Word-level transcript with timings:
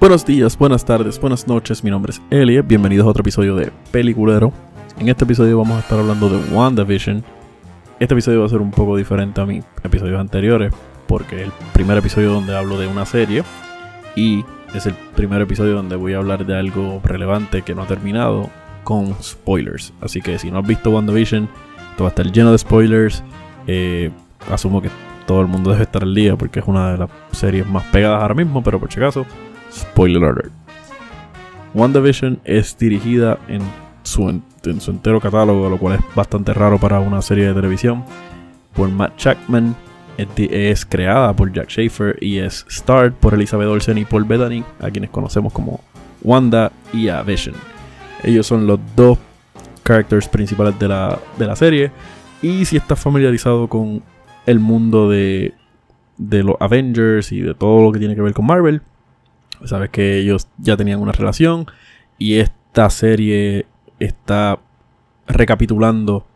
Buenos 0.00 0.24
días, 0.24 0.56
buenas 0.56 0.84
tardes, 0.84 1.20
buenas 1.20 1.48
noches, 1.48 1.82
mi 1.82 1.90
nombre 1.90 2.12
es 2.12 2.22
Elliot, 2.30 2.68
bienvenidos 2.68 3.04
a 3.04 3.10
otro 3.10 3.22
episodio 3.22 3.56
de 3.56 3.72
Peliculero. 3.90 4.52
En 4.96 5.08
este 5.08 5.24
episodio 5.24 5.58
vamos 5.58 5.76
a 5.76 5.80
estar 5.80 5.98
hablando 5.98 6.28
de 6.28 6.54
WandaVision. 6.54 7.24
Este 7.98 8.14
episodio 8.14 8.38
va 8.38 8.46
a 8.46 8.48
ser 8.48 8.60
un 8.60 8.70
poco 8.70 8.96
diferente 8.96 9.40
a 9.40 9.44
mis 9.44 9.64
episodios 9.82 10.20
anteriores, 10.20 10.72
porque 11.08 11.40
es 11.40 11.46
el 11.48 11.52
primer 11.72 11.98
episodio 11.98 12.30
donde 12.30 12.56
hablo 12.56 12.78
de 12.78 12.86
una 12.86 13.06
serie 13.06 13.42
y 14.14 14.44
es 14.72 14.86
el 14.86 14.94
primer 15.16 15.42
episodio 15.42 15.74
donde 15.74 15.96
voy 15.96 16.12
a 16.12 16.18
hablar 16.18 16.46
de 16.46 16.56
algo 16.56 17.00
relevante 17.02 17.62
que 17.62 17.74
no 17.74 17.82
ha 17.82 17.86
terminado 17.88 18.50
con 18.84 19.20
spoilers. 19.20 19.92
Así 20.00 20.22
que 20.22 20.38
si 20.38 20.52
no 20.52 20.60
has 20.60 20.66
visto 20.66 20.90
WandaVision, 20.90 21.48
esto 21.90 22.04
va 22.04 22.10
a 22.10 22.10
estar 22.10 22.30
lleno 22.30 22.52
de 22.52 22.58
spoilers. 22.58 23.24
Eh, 23.66 24.12
asumo 24.48 24.80
que 24.80 24.90
todo 25.26 25.40
el 25.40 25.48
mundo 25.48 25.72
debe 25.72 25.82
estar 25.82 26.04
al 26.04 26.14
día 26.14 26.36
porque 26.36 26.60
es 26.60 26.68
una 26.68 26.92
de 26.92 26.98
las 26.98 27.10
series 27.32 27.66
más 27.66 27.82
pegadas 27.86 28.22
ahora 28.22 28.34
mismo, 28.34 28.62
pero 28.62 28.78
por 28.78 28.92
si 28.92 29.00
acaso, 29.00 29.26
spoiler 29.72 30.24
alert. 30.24 30.52
WandaVision 31.74 32.40
es 32.44 32.76
dirigida 32.78 33.38
en 33.48 33.60
su, 34.02 34.28
en 34.28 34.80
su 34.80 34.90
entero 34.90 35.20
catálogo, 35.20 35.68
lo 35.68 35.78
cual 35.78 35.96
es 35.96 36.14
bastante 36.14 36.54
raro 36.54 36.78
para 36.78 37.00
una 37.00 37.22
serie 37.22 37.48
de 37.48 37.54
televisión, 37.54 38.04
por 38.74 38.88
Matt 38.88 39.18
Jackman. 39.18 39.76
Es, 40.18 40.84
creada 40.84 41.32
por 41.32 41.52
Jack 41.52 41.68
Schaefer 41.68 42.18
y 42.20 42.38
es 42.38 42.66
starred 42.68 43.12
por 43.12 43.34
Elizabeth 43.34 43.68
Olsen 43.68 43.98
y 43.98 44.04
Paul 44.04 44.24
Bettany, 44.24 44.64
a 44.80 44.90
quienes 44.90 45.10
conocemos 45.10 45.52
como 45.52 45.80
Wanda 46.22 46.72
y 46.92 47.08
a 47.08 47.22
Vision. 47.22 47.54
Ellos 48.24 48.44
son 48.44 48.66
los 48.66 48.80
dos 48.96 49.16
characters 49.84 50.26
principales 50.26 50.76
de 50.76 50.88
la, 50.88 51.20
de 51.38 51.46
la 51.46 51.54
serie. 51.54 51.92
Y 52.42 52.64
si 52.64 52.78
estás 52.78 52.98
familiarizado 52.98 53.68
con 53.68 54.02
el 54.44 54.58
mundo 54.58 55.08
de, 55.08 55.54
de 56.16 56.42
los 56.42 56.56
Avengers 56.58 57.30
y 57.30 57.40
de 57.40 57.54
todo 57.54 57.84
lo 57.84 57.92
que 57.92 58.00
tiene 58.00 58.16
que 58.16 58.22
ver 58.22 58.34
con 58.34 58.46
Marvel, 58.46 58.82
sabes 59.64 59.90
que 59.90 60.18
ellos 60.18 60.48
ya 60.58 60.76
tenían 60.76 61.00
una 61.00 61.12
relación 61.12 61.66
y 62.18 62.36
esta 62.36 62.90
serie 62.90 63.66
está 63.98 64.58
recapitulando 65.26 66.26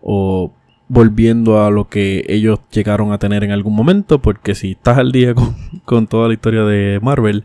o 0.00 0.52
volviendo 0.88 1.62
a 1.62 1.70
lo 1.70 1.88
que 1.88 2.24
ellos 2.28 2.60
llegaron 2.70 3.12
a 3.12 3.18
tener 3.18 3.44
en 3.44 3.50
algún 3.50 3.74
momento, 3.74 4.20
porque 4.20 4.54
si 4.54 4.72
estás 4.72 4.98
al 4.98 5.12
día 5.12 5.34
con, 5.84 6.06
toda 6.06 6.28
la 6.28 6.34
historia 6.34 6.64
de 6.64 6.98
Marvel, 7.00 7.44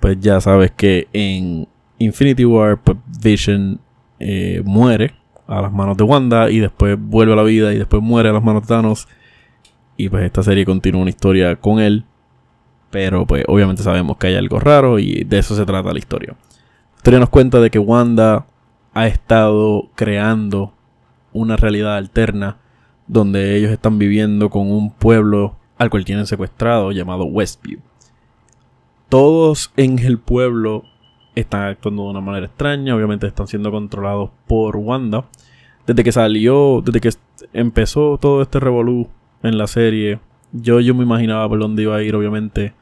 pues 0.00 0.18
ya 0.20 0.40
sabes 0.40 0.70
que 0.70 1.08
en 1.12 1.66
Infinity 1.98 2.44
War 2.44 2.80
pues 2.80 2.96
Vision 3.20 3.80
eh, 4.20 4.62
muere 4.64 5.14
a 5.48 5.60
las 5.62 5.72
manos 5.72 5.96
de 5.96 6.04
Wanda 6.04 6.50
y 6.50 6.60
después 6.60 6.96
vuelve 6.98 7.32
a 7.32 7.36
la 7.36 7.42
vida 7.42 7.72
y 7.72 7.78
después 7.78 8.02
muere 8.02 8.28
a 8.28 8.32
las 8.32 8.44
manos 8.44 8.62
de 8.62 8.68
Thanos. 8.68 9.08
Y 9.96 10.08
pues 10.08 10.24
esta 10.24 10.44
serie 10.44 10.64
continúa 10.64 11.02
una 11.02 11.10
historia 11.10 11.56
con 11.56 11.80
él. 11.80 12.04
Pero 12.90 13.26
pues 13.26 13.44
obviamente 13.48 13.82
sabemos 13.82 14.16
que 14.16 14.28
hay 14.28 14.36
algo 14.36 14.58
raro 14.60 14.98
y 14.98 15.24
de 15.24 15.38
eso 15.38 15.54
se 15.54 15.66
trata 15.66 15.92
la 15.92 15.98
historia. 15.98 16.32
La 16.32 16.96
historia 16.96 17.20
nos 17.20 17.28
cuenta 17.28 17.60
de 17.60 17.70
que 17.70 17.78
Wanda 17.78 18.46
ha 18.94 19.06
estado 19.06 19.90
creando 19.94 20.72
una 21.32 21.56
realidad 21.56 21.96
alterna 21.96 22.56
donde 23.06 23.56
ellos 23.56 23.70
están 23.70 23.98
viviendo 23.98 24.50
con 24.50 24.70
un 24.70 24.90
pueblo 24.90 25.56
al 25.78 25.90
cual 25.90 26.04
tienen 26.04 26.26
secuestrado 26.26 26.92
llamado 26.92 27.24
Westview. 27.24 27.80
Todos 29.08 29.72
en 29.76 29.98
el 30.00 30.18
pueblo 30.18 30.84
están 31.34 31.62
actuando 31.62 32.04
de 32.04 32.10
una 32.10 32.20
manera 32.20 32.46
extraña, 32.46 32.94
obviamente 32.94 33.26
están 33.26 33.46
siendo 33.46 33.70
controlados 33.70 34.30
por 34.46 34.76
Wanda. 34.76 35.24
Desde 35.86 36.04
que 36.04 36.12
salió, 36.12 36.82
desde 36.84 37.00
que 37.00 37.10
empezó 37.52 38.18
todo 38.18 38.42
este 38.42 38.60
revolú 38.60 39.08
en 39.42 39.56
la 39.56 39.66
serie, 39.66 40.20
yo, 40.52 40.80
yo 40.80 40.94
me 40.94 41.04
imaginaba 41.04 41.48
por 41.48 41.58
dónde 41.58 41.82
iba 41.82 41.96
a 41.96 42.02
ir, 42.02 42.14
obviamente. 42.14 42.74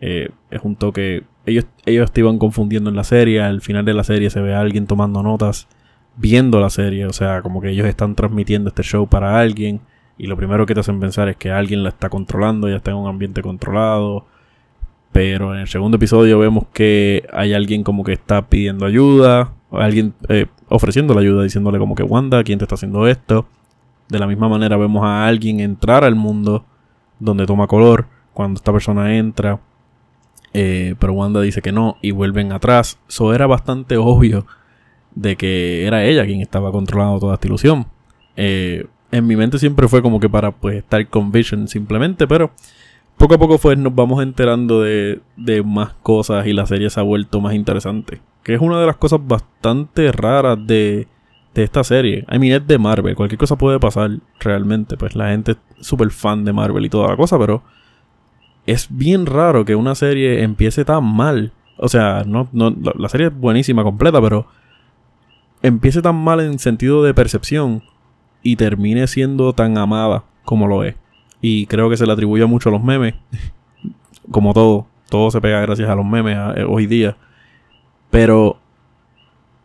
Eh, 0.00 0.28
es 0.50 0.60
un 0.62 0.76
toque. 0.76 1.24
Ellos, 1.46 1.66
ellos 1.86 2.12
te 2.12 2.20
iban 2.20 2.38
confundiendo 2.38 2.90
en 2.90 2.96
la 2.96 3.04
serie. 3.04 3.40
Al 3.40 3.60
final 3.60 3.84
de 3.84 3.94
la 3.94 4.04
serie 4.04 4.30
se 4.30 4.40
ve 4.40 4.54
a 4.54 4.60
alguien 4.60 4.86
tomando 4.86 5.22
notas, 5.22 5.68
viendo 6.16 6.60
la 6.60 6.70
serie. 6.70 7.06
O 7.06 7.12
sea, 7.12 7.42
como 7.42 7.60
que 7.60 7.70
ellos 7.70 7.86
están 7.86 8.14
transmitiendo 8.14 8.68
este 8.68 8.82
show 8.82 9.08
para 9.08 9.40
alguien. 9.40 9.80
Y 10.18 10.26
lo 10.26 10.36
primero 10.36 10.66
que 10.66 10.74
te 10.74 10.80
hacen 10.80 11.00
pensar 11.00 11.28
es 11.28 11.36
que 11.36 11.50
alguien 11.50 11.82
la 11.82 11.88
está 11.88 12.08
controlando, 12.08 12.68
ya 12.68 12.76
está 12.76 12.90
en 12.90 12.98
un 12.98 13.08
ambiente 13.08 13.42
controlado. 13.42 14.26
Pero 15.12 15.54
en 15.54 15.60
el 15.60 15.68
segundo 15.68 15.96
episodio 15.96 16.38
vemos 16.38 16.66
que 16.72 17.24
hay 17.32 17.54
alguien 17.54 17.84
como 17.84 18.02
que 18.02 18.12
está 18.12 18.48
pidiendo 18.48 18.84
ayuda, 18.84 19.52
alguien 19.70 20.12
eh, 20.28 20.46
ofreciendo 20.68 21.14
la 21.14 21.20
ayuda, 21.20 21.44
diciéndole 21.44 21.78
como 21.78 21.94
que 21.94 22.02
Wanda, 22.02 22.42
¿quién 22.42 22.58
te 22.58 22.64
está 22.64 22.74
haciendo 22.74 23.06
esto? 23.06 23.46
De 24.08 24.18
la 24.18 24.26
misma 24.26 24.48
manera 24.48 24.76
vemos 24.76 25.04
a 25.04 25.26
alguien 25.26 25.60
entrar 25.60 26.02
al 26.02 26.16
mundo 26.16 26.64
donde 27.18 27.46
toma 27.46 27.66
color 27.66 28.06
cuando 28.32 28.58
esta 28.58 28.72
persona 28.72 29.16
entra. 29.16 29.60
Eh, 30.52 30.94
pero 30.98 31.14
Wanda 31.14 31.40
dice 31.40 31.62
que 31.62 31.72
no 31.72 31.96
y 32.00 32.12
vuelven 32.12 32.52
atrás. 32.52 32.98
Eso 33.08 33.34
era 33.34 33.46
bastante 33.46 33.96
obvio 33.96 34.46
de 35.14 35.36
que 35.36 35.86
era 35.86 36.04
ella 36.04 36.24
quien 36.24 36.40
estaba 36.40 36.72
controlando 36.72 37.18
toda 37.18 37.34
esta 37.34 37.46
ilusión. 37.46 37.86
Eh, 38.36 38.86
en 39.10 39.26
mi 39.26 39.36
mente 39.36 39.58
siempre 39.58 39.88
fue 39.88 40.02
como 40.02 40.18
que 40.20 40.28
para 40.28 40.50
pues 40.50 40.76
estar 40.76 41.06
con 41.08 41.30
Vision 41.30 41.68
simplemente, 41.68 42.26
pero 42.26 42.50
poco 43.16 43.34
a 43.34 43.38
poco 43.38 43.58
pues 43.58 43.78
nos 43.78 43.94
vamos 43.94 44.22
enterando 44.22 44.82
de, 44.82 45.20
más 45.64 45.94
cosas 46.02 46.46
y 46.46 46.52
la 46.52 46.66
serie 46.66 46.90
se 46.90 47.00
ha 47.00 47.04
vuelto 47.04 47.40
más 47.40 47.54
interesante. 47.54 48.20
Que 48.42 48.54
es 48.54 48.60
una 48.60 48.80
de 48.80 48.86
las 48.86 48.96
cosas 48.96 49.20
bastante 49.24 50.10
raras 50.12 50.58
de, 50.66 51.06
de 51.54 51.62
esta 51.62 51.84
serie. 51.84 52.24
I 52.30 52.38
mean, 52.38 52.60
es 52.60 52.66
de 52.66 52.78
Marvel. 52.78 53.14
Cualquier 53.14 53.38
cosa 53.38 53.56
puede 53.56 53.78
pasar 53.78 54.10
realmente. 54.40 54.96
Pues 54.96 55.14
la 55.14 55.28
gente 55.28 55.52
es 55.52 55.86
súper 55.86 56.10
fan 56.10 56.44
de 56.44 56.52
Marvel 56.52 56.84
y 56.84 56.90
toda 56.90 57.08
la 57.08 57.16
cosa, 57.16 57.38
pero 57.38 57.62
es 58.66 58.88
bien 58.90 59.26
raro 59.26 59.64
que 59.64 59.76
una 59.76 59.94
serie 59.94 60.42
empiece 60.42 60.84
tan 60.84 61.04
mal. 61.04 61.52
O 61.76 61.88
sea, 61.88 62.24
no, 62.26 62.48
no, 62.52 62.74
la 62.96 63.08
serie 63.08 63.28
es 63.28 63.36
buenísima, 63.36 63.82
completa, 63.82 64.20
pero 64.20 64.46
empiece 65.62 66.02
tan 66.02 66.16
mal 66.16 66.40
en 66.40 66.58
sentido 66.58 67.02
de 67.02 67.14
percepción 67.14 67.82
y 68.42 68.56
termine 68.56 69.06
siendo 69.06 69.52
tan 69.52 69.78
amada 69.78 70.24
como 70.44 70.66
lo 70.66 70.84
es. 70.84 70.96
Y 71.40 71.66
creo 71.66 71.90
que 71.90 71.96
se 71.96 72.06
le 72.06 72.12
atribuye 72.12 72.44
mucho 72.46 72.68
a 72.68 72.72
los 72.72 72.82
memes. 72.82 73.14
Como 74.30 74.54
todo. 74.54 74.86
Todo 75.10 75.30
se 75.30 75.42
pega 75.42 75.60
gracias 75.60 75.90
a 75.90 75.94
los 75.94 76.06
memes 76.06 76.38
eh, 76.56 76.64
hoy 76.66 76.86
día. 76.86 77.18
Pero 78.10 78.58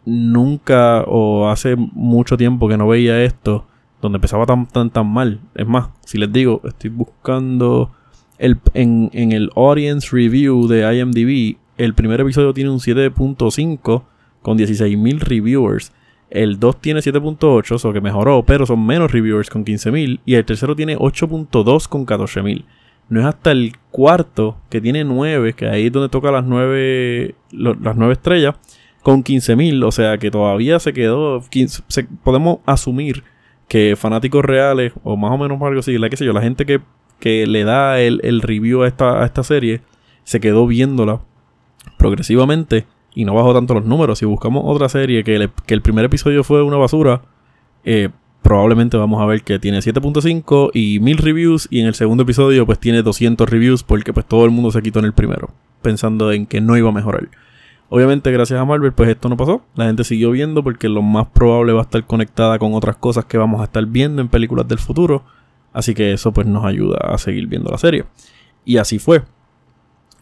nunca 0.09 1.03
o 1.08 1.50
hace 1.50 1.75
mucho 1.75 2.38
tiempo 2.38 2.68
que 2.68 2.78
no 2.78 2.88
veía 2.88 3.24
esto 3.24 3.66
donde 4.02 4.18
empezaba 4.18 4.46
tan 4.46 4.68
tan 4.68 4.90
tan 4.90 5.08
mal. 5.08 5.40
Es 5.56 5.68
más, 5.68 5.90
si 6.06 6.18
les 6.18 6.31
digo, 6.31 6.62
estoy 6.64 6.90
buscando 6.90 7.92
el, 8.38 8.58
en, 8.74 9.09
en 9.14 9.31
el 9.34 9.52
audience 9.56 10.09
review 10.12 10.68
de 10.68 10.97
IMDb, 10.97 11.58
el 11.78 11.94
primer 11.94 12.22
episodio 12.22 12.53
tiene 12.53 12.70
un 12.70 12.80
7.5 12.80 14.03
con 14.42 14.58
16.000 14.58 15.20
reviewers. 15.20 15.94
El 16.30 16.59
2 16.59 16.81
tiene 16.81 17.00
7.8, 17.00 17.86
o 17.86 17.94
que 17.94 18.02
mejoró, 18.02 18.44
pero 18.44 18.66
son 18.66 18.86
menos 18.86 19.12
reviewers 19.12 19.50
con 19.50 19.66
15.000. 19.66 20.20
Y 20.26 20.36
el 20.36 20.46
tercero 20.46 20.76
tiene 20.76 20.97
8.2 20.97 21.88
con 21.88 22.06
14.000. 22.06 22.66
No 23.09 23.20
es 23.20 23.26
hasta 23.26 23.52
el 23.52 23.74
cuarto, 23.91 24.58
que 24.70 24.80
tiene 24.80 25.03
9, 25.03 25.53
que 25.53 25.68
ahí 25.68 25.88
es 25.88 25.91
donde 25.91 26.09
toca 26.09 26.31
las 26.31 26.46
9, 26.46 27.36
las 27.52 27.96
9 27.96 28.14
estrellas, 28.14 28.56
con 29.09 29.24
15.000. 29.24 29.84
O 29.84 29.92
sea 29.92 30.20
que 30.20 30.30
todavía 30.30 30.80
se 30.80 30.94
quedó. 30.94 31.44
podemos 32.24 32.59
asumir 32.68 33.24
que 33.68 33.96
fanáticos 33.96 34.46
reales, 34.46 34.94
o 35.03 35.18
más 35.18 35.31
o 35.31 35.38
menos 35.38 35.59
algo 35.62 35.80
así, 35.80 35.97
la, 35.97 36.09
qué 36.09 36.18
sé 36.18 36.25
yo, 36.25 36.34
la 36.34 36.42
gente 36.42 36.66
que, 36.66 36.81
que 37.20 37.47
le 37.47 37.64
da 37.64 38.00
el, 38.00 38.20
el 38.24 38.42
review 38.42 38.84
a 38.84 38.88
esta, 38.88 39.22
a 39.22 39.25
esta 39.25 39.44
serie, 39.44 39.81
se 40.24 40.40
quedó 40.40 40.68
viéndola 40.68 41.22
progresivamente 41.97 42.86
y 43.16 43.25
no 43.25 43.34
bajó 43.34 43.53
tanto 43.53 43.74
los 43.74 43.86
números. 43.86 44.20
Si 44.20 44.25
buscamos 44.25 44.64
otra 44.66 44.90
serie 44.90 45.24
que, 45.24 45.50
el 45.68 45.81
primer 45.81 46.06
episodio 46.06 46.44
fue 46.44 46.64
una 46.64 46.78
basura, 46.78 47.24
eh, 47.84 48.09
probablemente 48.44 48.97
vamos 48.97 49.22
a 49.22 49.26
ver 49.26 49.41
que 49.44 49.59
tiene 49.59 49.80
7.5 49.80 50.72
y 50.74 51.00
1000 51.00 51.18
reviews 51.18 51.68
y 51.72 51.81
en 51.81 51.88
el 51.88 51.96
segundo 51.96 52.24
episodio 52.24 52.66
pues 52.66 52.80
tiene 52.80 53.02
200 53.02 53.50
reviews 53.50 53.84
porque 53.84 54.14
pues 54.14 54.26
todo 54.26 54.46
el 54.46 54.52
mundo 54.52 54.72
se 54.72 54.82
quitó 54.82 55.00
en 55.00 55.05
el 55.05 55.14
primero, 55.14 55.52
pensando 55.82 56.32
en 56.32 56.46
que 56.46 56.62
no 56.62 56.78
iba 56.78 56.90
a 56.90 56.94
mejorar. 56.94 57.28
Obviamente 57.90 58.32
gracias 58.32 58.59
a 58.59 58.66
Marvel 58.66 58.94
pues 58.94 59.09
esto 59.09 59.30
no 59.30 59.38
pasó, 59.38 59.64
la 59.76 59.86
gente 59.86 60.03
siguió 60.03 60.30
viendo 60.32 60.64
porque 60.64 60.88
lo 60.88 61.02
más 61.02 61.28
probable 61.28 61.74
va 61.74 61.80
a 61.80 61.84
estar 61.84 62.06
conectada 62.06 62.59
con 62.59 62.76
otras 62.76 62.97
cosas 62.97 63.26
que 63.26 63.38
vamos 63.38 63.62
a 63.62 63.64
estar 63.64 63.84
viendo 63.88 64.22
en 64.22 64.28
películas 64.28 64.68
del 64.68 64.78
futuro, 64.78 65.24
así 65.74 65.96
que 65.96 66.14
eso 66.14 66.32
pues 66.32 66.46
nos 66.46 66.66
ayuda 66.66 66.97
a 66.97 67.18
seguir 67.18 67.47
viendo 67.47 67.72
la 67.72 67.80
serie. 67.80 68.06
Y 68.64 68.78
así 68.78 69.00
fue. 69.00 69.24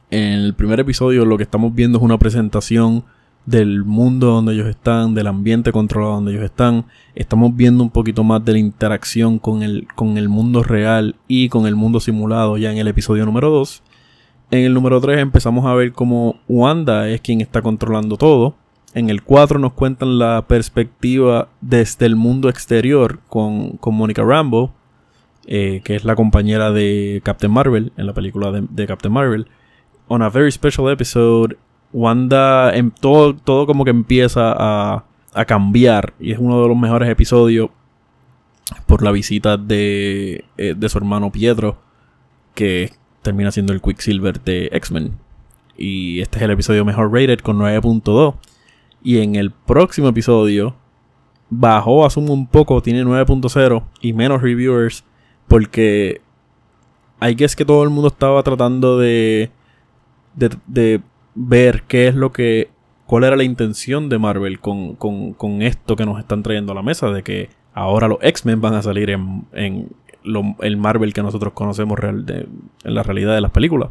En 0.09 0.33
el 0.39 0.53
primer 0.53 0.79
episodio 0.79 1.25
lo 1.25 1.35
que 1.35 1.43
estamos 1.43 1.75
viendo 1.75 1.97
es 1.97 2.03
una 2.03 2.17
presentación 2.17 3.03
del 3.45 3.83
mundo 3.83 4.27
donde 4.27 4.53
ellos 4.53 4.67
están, 4.67 5.13
del 5.13 5.27
ambiente 5.27 5.71
controlado 5.71 6.15
donde 6.15 6.31
ellos 6.31 6.43
están. 6.43 6.85
Estamos 7.15 7.55
viendo 7.55 7.83
un 7.83 7.89
poquito 7.89 8.23
más 8.23 8.43
de 8.45 8.53
la 8.53 8.59
interacción 8.59 9.39
con 9.39 9.63
el, 9.63 9.87
con 9.95 10.17
el 10.17 10.29
mundo 10.29 10.63
real 10.63 11.15
y 11.27 11.49
con 11.49 11.65
el 11.65 11.75
mundo 11.75 11.99
simulado 11.99 12.57
ya 12.57 12.71
en 12.71 12.77
el 12.77 12.87
episodio 12.87 13.25
número 13.25 13.49
2. 13.49 13.83
En 14.49 14.63
el 14.63 14.73
número 14.73 15.01
3 15.01 15.19
empezamos 15.19 15.65
a 15.65 15.73
ver 15.73 15.91
cómo 15.91 16.39
Wanda 16.47 17.09
es 17.09 17.21
quien 17.21 17.41
está 17.41 17.61
controlando 17.61 18.17
todo. 18.17 18.55
En 18.93 19.09
el 19.09 19.21
4 19.23 19.59
nos 19.59 19.73
cuentan 19.73 20.17
la 20.17 20.45
perspectiva 20.47 21.49
desde 21.61 22.05
el 22.05 22.15
mundo 22.15 22.49
exterior 22.49 23.19
con, 23.27 23.71
con 23.77 23.95
Monica 23.95 24.23
Rambo, 24.23 24.73
eh, 25.45 25.81
que 25.83 25.95
es 25.95 26.05
la 26.05 26.15
compañera 26.15 26.71
de 26.71 27.21
Captain 27.23 27.51
Marvel 27.51 27.91
en 27.97 28.05
la 28.05 28.13
película 28.13 28.51
de 28.51 28.87
Captain 28.87 29.13
Marvel 29.13 29.47
on 30.07 30.21
a 30.21 30.29
very 30.29 30.51
special 30.51 30.89
episode, 30.89 31.57
Wanda, 31.93 32.75
en, 32.75 32.91
todo, 32.91 33.35
todo 33.35 33.65
como 33.65 33.83
que 33.83 33.91
empieza 33.91 34.53
a, 34.57 35.05
a 35.33 35.45
cambiar 35.45 36.13
y 36.19 36.31
es 36.31 36.39
uno 36.39 36.61
de 36.61 36.67
los 36.67 36.77
mejores 36.77 37.09
episodios 37.09 37.69
por 38.85 39.03
la 39.03 39.11
visita 39.11 39.57
de, 39.57 40.43
eh, 40.57 40.73
de 40.75 40.89
su 40.89 40.97
hermano 40.97 41.31
Pietro, 41.31 41.77
que 42.53 42.91
termina 43.27 43.51
siendo 43.51 43.73
el 43.73 43.81
Quicksilver 43.81 44.41
de 44.41 44.69
X-Men. 44.71 45.11
Y 45.77 46.21
este 46.21 46.37
es 46.37 46.43
el 46.43 46.51
episodio 46.51 46.85
mejor 46.85 47.11
rated 47.11 47.39
con 47.39 47.59
9.2. 47.59 48.35
Y 49.03 49.17
en 49.19 49.35
el 49.35 49.51
próximo 49.51 50.07
episodio 50.07 50.75
bajó, 51.49 52.05
asumo 52.05 52.33
un 52.33 52.47
poco, 52.47 52.81
tiene 52.81 53.03
9.0 53.03 53.83
y 53.99 54.13
menos 54.13 54.41
reviewers 54.41 55.03
porque 55.49 56.21
hay 57.19 57.35
que 57.35 57.43
es 57.43 57.57
que 57.57 57.65
todo 57.65 57.83
el 57.83 57.89
mundo 57.89 58.07
estaba 58.07 58.41
tratando 58.43 58.97
de, 58.97 59.51
de, 60.35 61.01
ver 61.35 61.83
qué 61.83 62.07
es 62.07 62.15
lo 62.15 62.31
que, 62.31 62.69
cuál 63.07 63.25
era 63.25 63.35
la 63.35 63.43
intención 63.43 64.07
de 64.07 64.19
Marvel 64.19 64.61
con, 64.61 64.95
con, 64.95 65.33
con, 65.33 65.61
esto 65.61 65.97
que 65.97 66.05
nos 66.05 66.17
están 66.17 66.43
trayendo 66.43 66.71
a 66.71 66.75
la 66.75 66.81
mesa, 66.81 67.11
de 67.11 67.23
que 67.23 67.49
ahora 67.73 68.07
los 68.07 68.19
X-Men 68.21 68.61
van 68.61 68.75
a 68.75 68.81
salir 68.81 69.09
en 69.09 69.89
lo, 70.23 70.55
el 70.61 70.77
Marvel 70.77 71.13
que 71.13 71.23
nosotros 71.23 71.53
conocemos 71.53 71.97
real 71.97 72.25
de, 72.25 72.47
en 72.83 72.93
la 72.93 73.03
realidad 73.03 73.35
de 73.35 73.41
las 73.41 73.51
películas. 73.51 73.89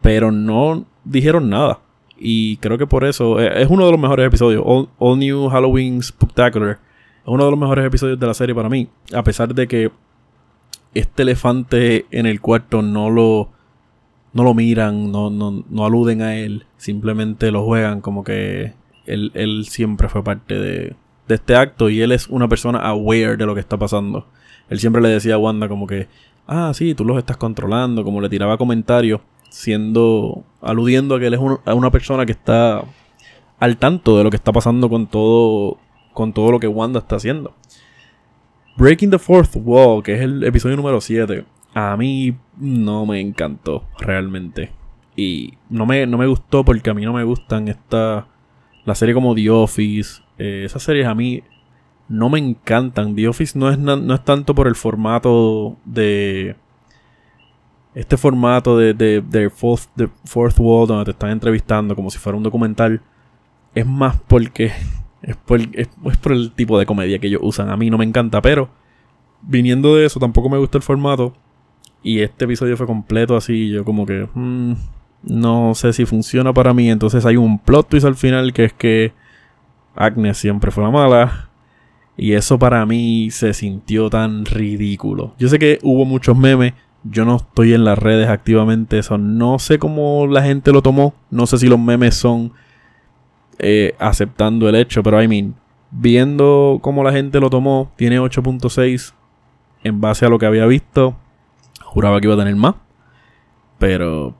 Pero 0.00 0.30
no 0.30 0.84
dijeron 1.04 1.48
nada. 1.48 1.80
Y 2.18 2.58
creo 2.58 2.78
que 2.78 2.86
por 2.86 3.04
eso 3.04 3.40
eh, 3.40 3.62
es 3.62 3.68
uno 3.68 3.86
de 3.86 3.92
los 3.92 4.00
mejores 4.00 4.26
episodios. 4.26 4.62
All, 4.64 5.18
New 5.18 5.48
Halloween 5.48 6.02
Spectacular. 6.02 6.78
Es 7.22 7.28
uno 7.28 7.44
de 7.44 7.50
los 7.50 7.58
mejores 7.58 7.86
episodios 7.86 8.18
de 8.18 8.26
la 8.26 8.34
serie 8.34 8.54
para 8.54 8.68
mí. 8.68 8.88
A 9.14 9.22
pesar 9.22 9.54
de 9.54 9.66
que 9.66 9.90
este 10.94 11.22
elefante 11.22 12.06
en 12.10 12.26
el 12.26 12.40
cuarto 12.40 12.82
no 12.82 13.10
lo, 13.10 13.48
no 14.32 14.44
lo 14.44 14.54
miran, 14.54 15.10
no, 15.10 15.30
no, 15.30 15.64
no 15.68 15.86
aluden 15.86 16.22
a 16.22 16.36
él. 16.36 16.66
Simplemente 16.76 17.50
lo 17.50 17.64
juegan 17.64 18.00
como 18.00 18.24
que 18.24 18.74
él, 19.06 19.32
él 19.34 19.66
siempre 19.68 20.08
fue 20.08 20.22
parte 20.22 20.58
de, 20.58 20.94
de 21.28 21.36
este 21.36 21.56
acto 21.56 21.88
y 21.88 22.00
él 22.00 22.12
es 22.12 22.28
una 22.28 22.48
persona 22.48 22.78
aware 22.78 23.36
de 23.36 23.46
lo 23.46 23.54
que 23.54 23.60
está 23.60 23.78
pasando. 23.78 24.26
Él 24.68 24.78
siempre 24.78 25.02
le 25.02 25.08
decía 25.08 25.34
a 25.34 25.38
Wanda 25.38 25.68
como 25.68 25.86
que, 25.86 26.08
ah, 26.46 26.72
sí, 26.74 26.94
tú 26.94 27.04
los 27.04 27.18
estás 27.18 27.36
controlando, 27.36 28.04
como 28.04 28.20
le 28.20 28.28
tiraba 28.28 28.58
comentarios 28.58 29.20
siendo 29.54 30.42
aludiendo 30.60 31.14
a 31.14 31.20
que 31.20 31.28
él 31.28 31.34
es 31.34 31.40
una 31.40 31.90
persona 31.92 32.26
que 32.26 32.32
está 32.32 32.82
al 33.60 33.76
tanto 33.76 34.18
de 34.18 34.24
lo 34.24 34.30
que 34.30 34.36
está 34.36 34.50
pasando 34.50 34.88
con 34.88 35.06
todo 35.06 35.78
con 36.12 36.32
todo 36.32 36.50
lo 36.50 36.60
que 36.60 36.66
Wanda 36.66 36.98
está 36.98 37.16
haciendo. 37.16 37.54
Breaking 38.76 39.10
the 39.10 39.18
Fourth 39.18 39.54
Wall, 39.54 40.02
que 40.02 40.14
es 40.14 40.20
el 40.22 40.42
episodio 40.42 40.76
número 40.76 41.00
7, 41.00 41.44
a 41.74 41.96
mí 41.96 42.36
no 42.56 43.06
me 43.06 43.20
encantó 43.20 43.84
realmente. 43.98 44.72
Y 45.16 45.54
no 45.70 45.86
me, 45.86 46.06
no 46.06 46.18
me 46.18 46.26
gustó 46.26 46.64
porque 46.64 46.90
a 46.90 46.94
mí 46.94 47.04
no 47.04 47.12
me 47.12 47.22
gustan 47.22 47.68
esta 47.68 48.26
la 48.84 48.94
serie 48.94 49.14
como 49.14 49.34
The 49.34 49.50
Office. 49.50 50.22
Eh, 50.38 50.62
esas 50.64 50.82
series 50.82 51.06
a 51.06 51.14
mí 51.14 51.42
no 52.08 52.28
me 52.28 52.38
encantan. 52.38 53.14
The 53.14 53.28
Office 53.28 53.58
no 53.58 53.70
es, 53.70 53.78
no 53.78 54.14
es 54.14 54.24
tanto 54.24 54.54
por 54.54 54.66
el 54.66 54.74
formato 54.74 55.76
de 55.84 56.56
este 57.94 58.16
formato 58.16 58.76
de, 58.76 58.92
de, 58.92 59.20
de, 59.20 59.50
fourth, 59.50 59.84
de 59.94 60.08
Fourth 60.24 60.58
Wall 60.58 60.88
donde 60.88 61.04
te 61.04 61.10
están 61.12 61.30
entrevistando 61.30 61.94
como 61.94 62.10
si 62.10 62.18
fuera 62.18 62.36
un 62.36 62.42
documental 62.42 63.00
es 63.74 63.86
más 63.86 64.20
porque 64.26 64.72
es 65.22 65.36
por, 65.36 65.60
es, 65.60 65.88
por 66.20 66.32
el 66.32 66.52
tipo 66.52 66.78
de 66.78 66.86
comedia 66.86 67.18
que 67.18 67.28
ellos 67.28 67.40
usan. 67.42 67.70
A 67.70 67.76
mí 67.76 67.90
no 67.90 67.98
me 67.98 68.04
encanta, 68.04 68.42
pero 68.42 68.68
viniendo 69.42 69.94
de 69.96 70.06
eso 70.06 70.20
tampoco 70.20 70.48
me 70.48 70.58
gusta 70.58 70.78
el 70.78 70.82
formato. 70.82 71.34
Y 72.02 72.20
este 72.20 72.44
episodio 72.44 72.76
fue 72.76 72.86
completo 72.86 73.34
así, 73.34 73.70
yo 73.70 73.82
como 73.84 74.04
que 74.04 74.28
mm, 74.34 74.74
no 75.22 75.74
sé 75.74 75.92
si 75.92 76.04
funciona 76.04 76.52
para 76.52 76.74
mí. 76.74 76.90
Entonces 76.90 77.24
hay 77.24 77.36
un 77.36 77.58
plot 77.58 77.88
twist 77.88 78.06
al 78.06 78.16
final 78.16 78.52
que 78.52 78.64
es 78.64 78.72
que 78.72 79.12
Agnes 79.94 80.38
siempre 80.38 80.70
fue 80.70 80.84
la 80.84 80.90
mala. 80.90 81.50
Y 82.16 82.32
eso 82.32 82.58
para 82.58 82.86
mí 82.86 83.30
se 83.30 83.54
sintió 83.54 84.08
tan 84.08 84.44
ridículo. 84.44 85.34
Yo 85.38 85.48
sé 85.48 85.58
que 85.58 85.78
hubo 85.82 86.04
muchos 86.04 86.36
memes 86.36 86.74
yo 87.04 87.26
no 87.26 87.36
estoy 87.36 87.74
en 87.74 87.84
las 87.84 87.98
redes 87.98 88.28
activamente. 88.28 88.98
Eso 88.98 89.18
no 89.18 89.58
sé 89.58 89.78
cómo 89.78 90.26
la 90.26 90.42
gente 90.42 90.72
lo 90.72 90.82
tomó. 90.82 91.14
No 91.30 91.46
sé 91.46 91.58
si 91.58 91.68
los 91.68 91.78
memes 91.78 92.14
son 92.14 92.52
eh, 93.58 93.94
aceptando 93.98 94.68
el 94.68 94.74
hecho. 94.74 95.02
Pero 95.02 95.22
I 95.22 95.28
mean, 95.28 95.54
viendo 95.90 96.78
cómo 96.82 97.04
la 97.04 97.12
gente 97.12 97.40
lo 97.40 97.50
tomó, 97.50 97.92
tiene 97.96 98.18
8.6 98.18 99.12
en 99.84 100.00
base 100.00 100.24
a 100.24 100.28
lo 100.28 100.38
que 100.38 100.46
había 100.46 100.66
visto. 100.66 101.14
Juraba 101.82 102.20
que 102.20 102.26
iba 102.26 102.34
a 102.34 102.38
tener 102.38 102.56
más. 102.56 102.74
Pero 103.78 104.34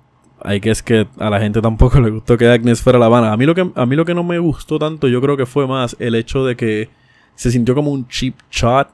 hay 0.44 0.61
que 0.61 0.70
es 0.70 0.82
que 0.82 1.08
a 1.19 1.31
la 1.31 1.41
gente 1.41 1.61
tampoco 1.61 2.00
le 2.00 2.11
gustó 2.11 2.37
que 2.37 2.49
Agnes 2.49 2.81
fuera 2.81 2.99
la 2.99 3.06
Habana. 3.06 3.32
A 3.32 3.37
mí 3.37 3.46
lo 3.46 3.55
que, 3.55 3.70
a 3.75 3.87
mí 3.87 3.96
lo 3.96 4.05
que 4.05 4.14
no 4.14 4.23
me 4.23 4.38
gustó 4.38 4.79
tanto, 4.79 5.08
yo 5.08 5.20
creo 5.20 5.37
que 5.37 5.46
fue 5.46 5.67
más 5.67 5.96
el 5.99 6.14
hecho 6.14 6.44
de 6.44 6.55
que 6.55 6.91
se 7.35 7.50
sintió 7.50 7.75
como 7.75 7.91
un 7.91 8.06
cheap 8.06 8.35
shot. 8.50 8.88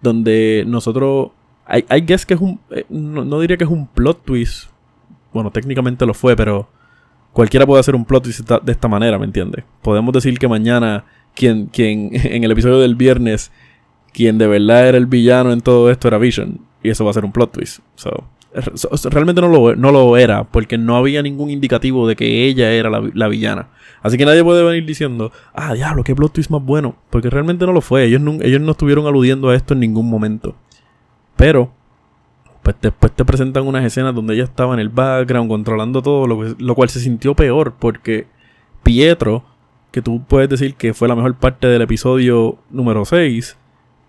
Donde 0.00 0.64
nosotros 0.66 1.30
I, 1.68 2.00
guess 2.02 2.26
que 2.26 2.34
es 2.34 2.40
un. 2.40 2.60
Eh, 2.70 2.84
no, 2.88 3.40
diría 3.40 3.56
que 3.56 3.64
es 3.64 3.70
un 3.70 3.86
plot 3.86 4.24
twist. 4.24 4.68
Bueno, 5.32 5.50
técnicamente 5.50 6.04
lo 6.06 6.14
fue, 6.14 6.36
pero 6.36 6.68
cualquiera 7.32 7.66
puede 7.66 7.80
hacer 7.80 7.94
un 7.94 8.04
plot 8.04 8.24
twist 8.24 8.48
de 8.48 8.72
esta 8.72 8.88
manera, 8.88 9.18
¿me 9.18 9.24
entiendes? 9.24 9.64
Podemos 9.82 10.12
decir 10.12 10.38
que 10.38 10.46
mañana, 10.46 11.04
quien, 11.34 11.66
quien 11.66 12.10
en 12.12 12.44
el 12.44 12.50
episodio 12.50 12.80
del 12.80 12.94
viernes, 12.94 13.50
quien 14.12 14.38
de 14.38 14.46
verdad 14.46 14.88
era 14.88 14.98
el 14.98 15.06
villano 15.06 15.52
en 15.52 15.60
todo 15.60 15.90
esto 15.90 16.08
era 16.08 16.18
Vision. 16.18 16.60
Y 16.82 16.90
eso 16.90 17.04
va 17.04 17.10
a 17.10 17.14
ser 17.14 17.24
un 17.24 17.32
plot 17.32 17.52
twist. 17.52 17.80
So, 17.96 18.24
realmente 19.10 19.40
no 19.40 19.48
lo, 19.48 19.74
no 19.74 19.90
lo 19.90 20.16
era, 20.16 20.44
porque 20.44 20.78
no 20.78 20.96
había 20.96 21.22
ningún 21.22 21.50
indicativo 21.50 22.06
de 22.06 22.16
que 22.16 22.46
ella 22.46 22.70
era 22.70 22.88
la, 22.90 23.28
villana. 23.28 23.68
Así 24.02 24.16
que 24.16 24.24
nadie 24.24 24.44
puede 24.44 24.62
venir 24.62 24.86
diciendo, 24.86 25.32
ah, 25.54 25.74
diablo, 25.74 26.04
qué 26.04 26.14
plot 26.14 26.32
twist 26.32 26.50
más 26.50 26.62
bueno. 26.62 26.96
Porque 27.10 27.30
realmente 27.30 27.66
no 27.66 27.72
lo 27.72 27.80
fue. 27.80 28.04
Ellos 28.04 28.20
no, 28.20 28.38
ellos 28.42 28.60
no 28.60 28.72
estuvieron 28.72 29.06
aludiendo 29.06 29.48
a 29.48 29.56
esto 29.56 29.74
en 29.74 29.80
ningún 29.80 30.08
momento. 30.08 30.54
Pero, 31.36 31.72
pues 32.62 32.76
después 32.80 33.12
te 33.12 33.24
presentan 33.24 33.66
unas 33.66 33.84
escenas 33.84 34.14
donde 34.14 34.34
ella 34.34 34.44
estaba 34.44 34.74
en 34.74 34.80
el 34.80 34.88
background 34.88 35.48
controlando 35.48 36.00
todo, 36.02 36.26
lo, 36.26 36.74
cual 36.74 36.88
se 36.88 37.00
sintió 37.00 37.34
peor 37.34 37.74
porque 37.78 38.26
Pietro, 38.82 39.44
que 39.90 40.00
tú 40.02 40.22
puedes 40.24 40.48
decir 40.48 40.74
que 40.74 40.94
fue 40.94 41.08
la 41.08 41.16
mejor 41.16 41.34
parte 41.34 41.66
del 41.66 41.82
episodio 41.82 42.58
número 42.70 43.04
6, 43.04 43.56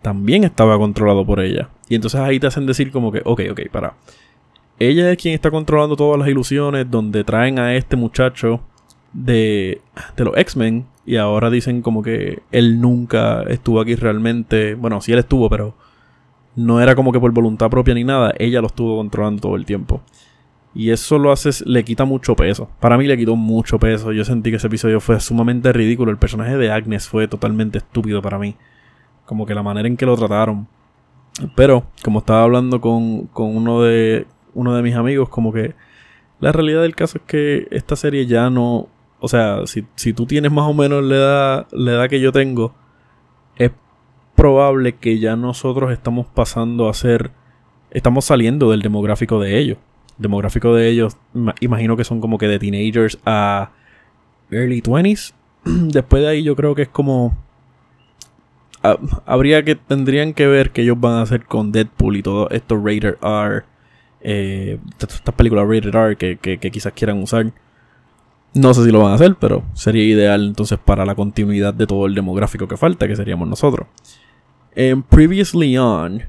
también 0.02 0.44
estaba 0.44 0.78
controlado 0.78 1.26
por 1.26 1.40
ella. 1.40 1.70
Y 1.90 1.96
entonces 1.96 2.20
ahí 2.20 2.40
te 2.40 2.48
hacen 2.48 2.66
decir 2.66 2.92
como 2.92 3.12
que, 3.12 3.22
ok, 3.26 3.42
ok, 3.52 3.62
para. 3.72 3.96
Ella 4.80 5.12
es 5.12 5.18
quien 5.18 5.34
está 5.34 5.52
controlando 5.52 5.96
todas 5.96 6.20
las 6.20 6.28
ilusiones 6.28 6.90
donde 6.90 7.24
traen 7.24 7.60
a 7.60 7.76
este 7.76 7.96
muchacho 7.96 8.62
de, 9.14 9.82
de 10.18 10.24
los 10.26 10.36
X-Men 10.38 10.86
y 11.06 11.16
ahora 11.16 11.50
dicen 11.50 11.82
como 11.82 12.04
que 12.04 12.42
él 12.52 12.82
nunca 12.82 13.44
estuvo 13.44 13.80
aquí 13.80 13.96
realmente. 13.96 14.76
Bueno, 14.76 15.00
sí 15.02 15.14
él 15.14 15.20
estuvo, 15.20 15.50
pero 15.50 15.76
no 16.56 16.82
era 16.82 16.96
como 16.96 17.12
que 17.12 17.20
por 17.20 17.32
voluntad 17.32 17.70
propia 17.70 17.94
ni 17.94 18.04
nada, 18.04 18.34
ella 18.38 18.62
lo 18.62 18.68
estuvo 18.68 18.98
controlando 18.98 19.42
todo 19.42 19.56
el 19.56 19.66
tiempo. 19.66 20.02
Y 20.74 20.90
eso 20.90 21.18
lo 21.18 21.32
hace, 21.32 21.52
le 21.66 21.86
quita 21.86 22.04
mucho 22.04 22.36
peso. 22.36 22.70
Para 22.82 22.98
mí 22.98 23.08
le 23.08 23.18
quitó 23.18 23.38
mucho 23.38 23.80
peso. 23.80 24.12
Yo 24.12 24.26
sentí 24.26 24.50
que 24.50 24.58
ese 24.58 24.68
episodio 24.68 25.00
fue 25.00 25.22
sumamente 25.22 25.72
ridículo. 25.72 26.12
El 26.12 26.18
personaje 26.18 26.58
de 26.58 26.70
Agnes 26.70 27.08
fue 27.08 27.30
totalmente 27.30 27.78
estúpido 27.78 28.22
para 28.22 28.38
mí. 28.38 28.56
Como 29.26 29.46
que 29.46 29.56
la 29.56 29.64
manera 29.64 29.88
en 29.88 29.96
que 29.96 30.06
lo 30.06 30.18
trataron. 30.18 30.68
Pero, 31.56 31.86
como 32.04 32.20
estaba 32.20 32.44
hablando 32.44 32.82
con, 32.82 33.28
con 33.28 33.56
uno 33.56 33.84
de 33.84 34.28
uno 34.56 34.76
de 34.76 34.82
mis 34.82 34.96
amigos, 34.96 35.30
como 35.30 35.54
que 35.54 35.76
la 36.40 36.52
realidad 36.52 36.82
del 36.82 36.96
caso 36.96 37.20
es 37.20 37.24
que 37.26 37.68
esta 37.72 37.96
serie 37.96 38.26
ya 38.26 38.50
no. 38.50 38.88
O 39.20 39.28
sea, 39.28 39.66
si, 39.66 39.86
si 39.96 40.14
tú 40.14 40.26
tienes 40.26 40.52
más 40.52 40.68
o 40.68 40.74
menos 40.74 41.04
la 41.04 41.16
edad, 41.16 41.68
la 41.72 41.92
edad 41.94 42.10
que 42.10 42.20
yo 42.20 42.32
tengo, 42.32 42.74
es 43.58 43.72
probable 44.36 44.96
que 44.96 45.20
ya 45.20 45.36
nosotros 45.36 45.92
estamos 45.92 46.28
pasando 46.28 46.90
a 46.90 46.94
ser, 46.94 47.32
estamos 47.92 48.26
saliendo 48.26 48.72
del 48.72 48.82
demográfico 48.82 49.40
de 49.40 49.58
ellos. 49.58 49.78
demográfico 50.18 50.74
de 50.76 50.90
ellos, 50.90 51.18
imagino 51.60 51.98
que 51.98 52.04
son 52.04 52.22
como 52.22 52.38
que 52.38 52.48
de 52.48 52.60
teenagers 52.60 53.18
a 53.26 53.72
early 54.52 54.82
20s. 54.82 55.34
Después 55.64 56.22
de 56.22 56.30
ahí 56.30 56.44
yo 56.44 56.56
creo 56.56 56.76
que 56.76 56.84
es 56.84 56.90
como... 56.90 57.38
habría 59.26 59.64
que, 59.64 59.76
tendrían 59.76 60.34
que 60.34 60.48
ver 60.48 60.72
qué 60.72 60.82
ellos 60.84 61.00
van 61.00 61.14
a 61.14 61.22
hacer 61.22 61.46
con 61.46 61.72
Deadpool 61.72 62.18
y 62.18 62.24
todo 62.24 62.50
esto 62.50 62.76
Rated 62.76 63.16
R. 63.24 63.64
Eh, 64.28 64.80
estas 65.00 65.36
películas 65.36 65.68
Rated 65.68 65.94
R 65.94 66.16
que, 66.16 66.72
quizás 66.72 66.92
quieran 66.94 67.22
usar. 67.22 67.54
No 68.56 68.74
sé 68.74 68.84
si 68.84 68.92
lo 68.92 69.00
van 69.00 69.12
a 69.12 69.16
hacer, 69.16 69.36
pero 69.40 69.64
sería 69.74 70.04
ideal 70.04 70.48
entonces 70.48 70.80
para 70.84 71.06
la 71.06 71.14
continuidad 71.14 71.76
de 71.76 71.86
todo 71.86 72.08
el 72.08 72.16
demográfico 72.16 72.68
que 72.68 72.76
falta, 72.76 73.08
que 73.08 73.16
seríamos 73.16 73.48
nosotros. 73.48 73.88
En 74.74 75.04
Previously 75.04 75.78
On, 75.78 76.24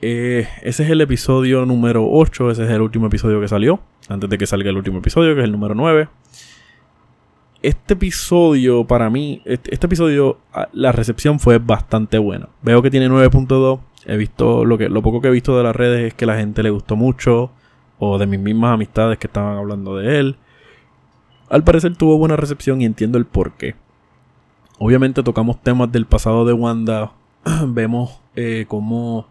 eh, 0.00 0.46
ese 0.62 0.84
es 0.84 0.90
el 0.90 1.00
episodio 1.00 1.66
número 1.66 2.08
8, 2.08 2.52
ese 2.52 2.64
es 2.64 2.70
el 2.70 2.80
último 2.80 3.08
episodio 3.08 3.40
que 3.40 3.48
salió, 3.48 3.80
antes 4.08 4.30
de 4.30 4.38
que 4.38 4.46
salga 4.46 4.70
el 4.70 4.76
último 4.76 4.98
episodio, 4.98 5.34
que 5.34 5.40
es 5.40 5.44
el 5.44 5.52
número 5.52 5.74
9. 5.74 6.08
Este 7.60 7.94
episodio, 7.94 8.86
para 8.86 9.10
mí, 9.10 9.42
este, 9.46 9.74
este 9.74 9.86
episodio, 9.86 10.38
ah, 10.52 10.68
la 10.72 10.92
recepción 10.92 11.40
fue 11.40 11.58
bastante 11.58 12.18
buena. 12.18 12.50
Veo 12.62 12.82
que 12.82 12.90
tiene 12.90 13.08
9.2. 13.08 13.80
He 14.06 14.16
visto, 14.16 14.64
lo, 14.64 14.78
que, 14.78 14.88
lo 14.88 15.02
poco 15.02 15.20
que 15.20 15.28
he 15.28 15.30
visto 15.30 15.56
de 15.56 15.62
las 15.62 15.76
redes 15.76 16.08
es 16.08 16.14
que 16.14 16.26
la 16.26 16.36
gente 16.36 16.62
le 16.62 16.70
gustó 16.70 16.96
mucho, 16.96 17.50
o 17.98 18.18
de 18.18 18.26
mis 18.26 18.40
mismas 18.40 18.74
amistades 18.74 19.18
que 19.18 19.28
estaban 19.28 19.56
hablando 19.56 19.96
de 19.96 20.18
él. 20.18 20.36
al 21.48 21.62
parecer 21.62 21.96
tuvo 21.96 22.18
buena 22.18 22.36
recepción 22.36 22.80
y 22.80 22.84
entiendo 22.84 23.18
el 23.18 23.26
por 23.26 23.52
qué. 23.52 23.76
Obviamente 24.78 25.22
tocamos 25.22 25.62
temas 25.62 25.92
del 25.92 26.06
pasado 26.06 26.44
de 26.44 26.52
Wanda. 26.52 27.12
Vemos 27.68 28.20
eh, 28.34 28.64
cómo 28.66 29.26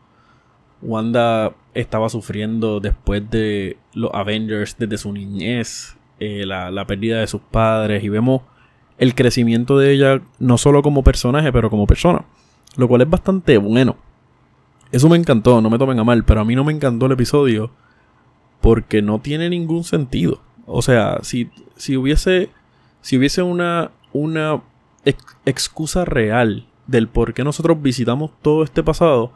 Wanda 0.81 1.53
estaba 1.73 2.07
sufriendo 2.09 2.79
después 2.79 3.29
de 3.29 3.77
los 3.93 4.11
Avengers 4.13 4.77
desde 4.77 4.97
su 4.97 5.11
niñez, 5.11 5.97
eh, 6.19 6.45
la, 6.45 6.71
la, 6.71 6.85
pérdida 6.85 7.19
de 7.19 7.27
sus 7.27 7.41
padres 7.41 8.03
y 8.03 8.09
vemos 8.09 8.43
el 8.97 9.15
crecimiento 9.15 9.77
de 9.77 9.91
ella 9.91 10.21
no 10.39 10.57
solo 10.57 10.81
como 10.83 11.03
personaje, 11.03 11.51
pero 11.51 11.69
como 11.69 11.87
persona, 11.87 12.23
lo 12.77 12.87
cual 12.87 13.01
es 13.01 13.09
bastante 13.09 13.57
bueno. 13.57 13.95
Eso 14.91 15.09
me 15.09 15.17
encantó, 15.17 15.61
no 15.61 15.69
me 15.69 15.77
tomen 15.77 15.99
a 15.99 16.03
mal, 16.03 16.23
pero 16.23 16.41
a 16.41 16.45
mí 16.45 16.55
no 16.55 16.63
me 16.63 16.73
encantó 16.73 17.05
el 17.05 17.13
episodio 17.13 17.71
porque 18.59 19.01
no 19.01 19.19
tiene 19.19 19.49
ningún 19.49 19.83
sentido. 19.83 20.41
O 20.65 20.81
sea, 20.81 21.19
si, 21.21 21.49
si 21.77 21.97
hubiese 21.97 22.49
si 23.01 23.17
hubiese 23.17 23.41
una 23.41 23.91
una 24.13 24.61
excusa 25.45 26.05
real 26.05 26.67
del 26.85 27.07
por 27.07 27.33
qué 27.33 27.43
nosotros 27.43 27.81
visitamos 27.81 28.31
todo 28.41 28.63
este 28.63 28.83
pasado, 28.83 29.31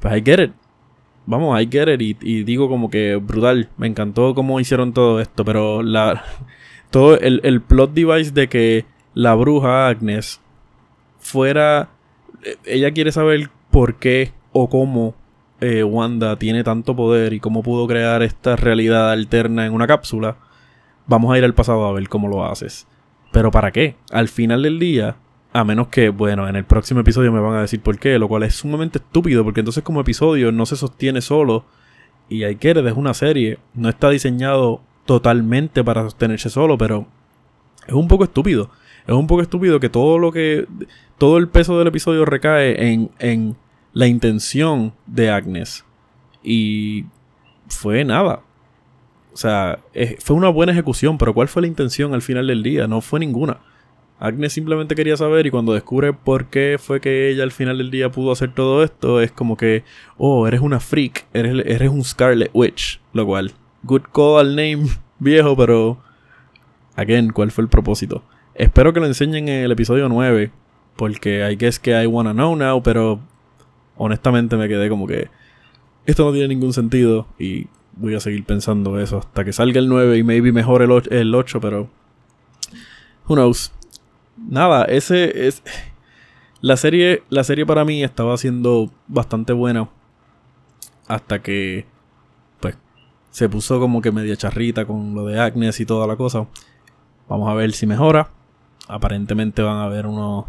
pues 0.00 0.16
I 0.16 0.22
get 0.24 0.40
it 0.40 0.52
vamos, 1.30 1.60
I 1.60 1.68
get 1.70 1.88
it. 1.88 2.22
Y, 2.22 2.44
digo 2.44 2.68
como 2.68 2.90
que 2.90 3.16
brutal. 3.16 3.68
Me 3.78 3.86
encantó 3.86 4.34
cómo 4.34 4.60
hicieron 4.60 4.92
todo 4.92 5.20
esto. 5.20 5.44
Pero 5.44 5.82
la. 5.82 6.24
Todo 6.90 7.20
el, 7.20 7.60
plot 7.62 7.92
device 7.92 8.32
de 8.32 8.48
que 8.48 8.84
la 9.14 9.34
bruja 9.36 9.86
Agnes 9.86 10.40
fuera. 11.20 11.88
Eh, 12.42 12.56
ella 12.64 12.90
quiere 12.90 13.12
saber 13.12 13.48
por 13.70 13.94
qué 14.00 14.32
o 14.52 14.68
cómo 14.68 15.14
eh, 15.60 15.84
Wanda 15.84 16.36
tiene 16.36 16.64
tanto 16.64 16.96
poder 16.96 17.32
y 17.32 17.40
cómo 17.40 17.62
pudo 17.62 17.86
crear 17.86 18.22
esta 18.22 18.56
realidad 18.56 19.10
alterna 19.10 19.66
en 19.66 19.72
una 19.72 19.86
cápsula. 19.86 20.36
Vamos 21.06 21.32
a 21.32 21.38
ir 21.38 21.44
al 21.44 21.54
pasado 21.54 21.84
a 21.86 21.92
ver 21.92 22.08
cómo 22.08 22.28
lo 22.28 22.44
haces. 22.44 22.86
Pero 23.32 23.50
¿para 23.50 23.70
qué? 23.70 23.96
Al 24.10 24.28
final 24.28 24.62
del 24.62 24.78
día, 24.78 25.16
a 25.52 25.64
menos 25.64 25.88
que, 25.88 26.08
bueno, 26.08 26.48
en 26.48 26.56
el 26.56 26.64
próximo 26.64 27.00
episodio 27.00 27.32
me 27.32 27.40
van 27.40 27.56
a 27.56 27.62
decir 27.62 27.80
por 27.80 27.98
qué, 27.98 28.18
lo 28.18 28.28
cual 28.28 28.42
es 28.42 28.54
sumamente 28.54 28.98
estúpido, 28.98 29.44
porque 29.44 29.60
entonces 29.60 29.84
como 29.84 30.00
episodio 30.00 30.50
no 30.52 30.66
se 30.66 30.76
sostiene 30.76 31.20
solo. 31.20 31.64
Y 32.28 32.44
hay 32.44 32.56
que 32.56 32.70
es 32.70 32.96
una 32.96 33.14
serie, 33.14 33.58
no 33.74 33.88
está 33.88 34.08
diseñado 34.08 34.80
totalmente 35.04 35.82
para 35.82 36.02
sostenerse 36.02 36.48
solo, 36.50 36.78
pero 36.78 37.06
es 37.86 37.94
un 37.94 38.08
poco 38.08 38.24
estúpido. 38.24 38.70
Es 39.06 39.14
un 39.14 39.26
poco 39.26 39.42
estúpido 39.42 39.80
que 39.80 39.88
todo 39.88 40.18
lo 40.18 40.32
que. 40.32 40.66
Todo 41.18 41.36
el 41.38 41.48
peso 41.48 41.78
del 41.78 41.88
episodio 41.88 42.24
recae 42.24 42.92
en, 42.92 43.10
en 43.18 43.56
la 43.92 44.06
intención 44.06 44.92
de 45.06 45.30
Agnes. 45.30 45.84
Y 46.42 47.04
fue 47.68 48.04
nada. 48.04 48.42
O 49.32 49.36
sea, 49.36 49.78
fue 50.18 50.36
una 50.36 50.48
buena 50.48 50.72
ejecución, 50.72 51.18
pero 51.18 51.34
¿cuál 51.34 51.48
fue 51.48 51.62
la 51.62 51.68
intención 51.68 52.14
al 52.14 52.22
final 52.22 52.46
del 52.46 52.62
día? 52.62 52.86
No 52.86 53.00
fue 53.00 53.20
ninguna. 53.20 53.58
Agnes 54.18 54.52
simplemente 54.52 54.94
quería 54.94 55.16
saber 55.16 55.46
y 55.46 55.50
cuando 55.50 55.72
descubre 55.72 56.12
por 56.12 56.46
qué 56.50 56.76
fue 56.78 57.00
que 57.00 57.30
ella 57.30 57.42
al 57.42 57.52
final 57.52 57.78
del 57.78 57.90
día 57.90 58.10
pudo 58.10 58.32
hacer 58.32 58.52
todo 58.52 58.84
esto, 58.84 59.22
es 59.22 59.32
como 59.32 59.56
que, 59.56 59.82
oh, 60.18 60.46
eres 60.46 60.60
una 60.60 60.78
freak, 60.78 61.24
eres, 61.32 61.64
eres 61.64 61.88
un 61.88 62.04
Scarlet 62.04 62.50
Witch. 62.52 63.00
Lo 63.14 63.24
cual, 63.24 63.52
good 63.82 64.02
call 64.12 64.40
al 64.40 64.56
name 64.56 64.88
viejo, 65.18 65.56
pero, 65.56 66.02
again, 66.96 67.30
¿cuál 67.30 67.50
fue 67.50 67.62
el 67.62 67.70
propósito? 67.70 68.22
Espero 68.54 68.92
que 68.92 69.00
lo 69.00 69.06
enseñen 69.06 69.48
en 69.48 69.64
el 69.64 69.72
episodio 69.72 70.06
9, 70.10 70.50
porque 70.96 71.48
I 71.50 71.56
guess 71.56 71.78
que 71.78 72.02
I 72.02 72.06
wanna 72.06 72.34
know 72.34 72.54
now, 72.54 72.82
pero 72.82 73.20
honestamente 74.02 74.56
me 74.56 74.68
quedé 74.68 74.88
como 74.88 75.06
que 75.06 75.28
esto 76.06 76.24
no 76.24 76.32
tiene 76.32 76.48
ningún 76.48 76.72
sentido 76.72 77.26
y 77.38 77.66
voy 77.92 78.14
a 78.14 78.20
seguir 78.20 78.44
pensando 78.44 78.98
eso 78.98 79.18
hasta 79.18 79.44
que 79.44 79.52
salga 79.52 79.78
el 79.78 79.88
9 79.88 80.18
y 80.18 80.22
maybe 80.22 80.52
mejor 80.52 80.82
el 80.82 80.90
8, 80.90 81.10
el 81.10 81.34
8 81.34 81.60
pero 81.60 81.90
who 83.26 83.34
knows 83.34 83.72
nada, 84.48 84.84
ese 84.84 85.46
es. 85.46 85.62
La 86.60 86.76
serie, 86.76 87.22
la 87.30 87.42
serie 87.44 87.64
para 87.64 87.84
mí 87.84 88.02
estaba 88.04 88.36
siendo 88.36 88.90
bastante 89.08 89.52
buena. 89.52 89.88
Hasta 91.08 91.40
que. 91.40 91.86
Pues. 92.60 92.76
Se 93.30 93.48
puso 93.48 93.80
como 93.80 94.02
que 94.02 94.12
media 94.12 94.36
charrita 94.36 94.84
con 94.84 95.14
lo 95.14 95.24
de 95.24 95.40
Agnes 95.40 95.80
y 95.80 95.86
toda 95.86 96.06
la 96.06 96.16
cosa. 96.16 96.46
Vamos 97.28 97.48
a 97.48 97.54
ver 97.54 97.72
si 97.72 97.86
mejora. 97.86 98.28
Aparentemente 98.88 99.62
van 99.62 99.76
a 99.76 99.84
haber 99.84 100.06
unos 100.06 100.46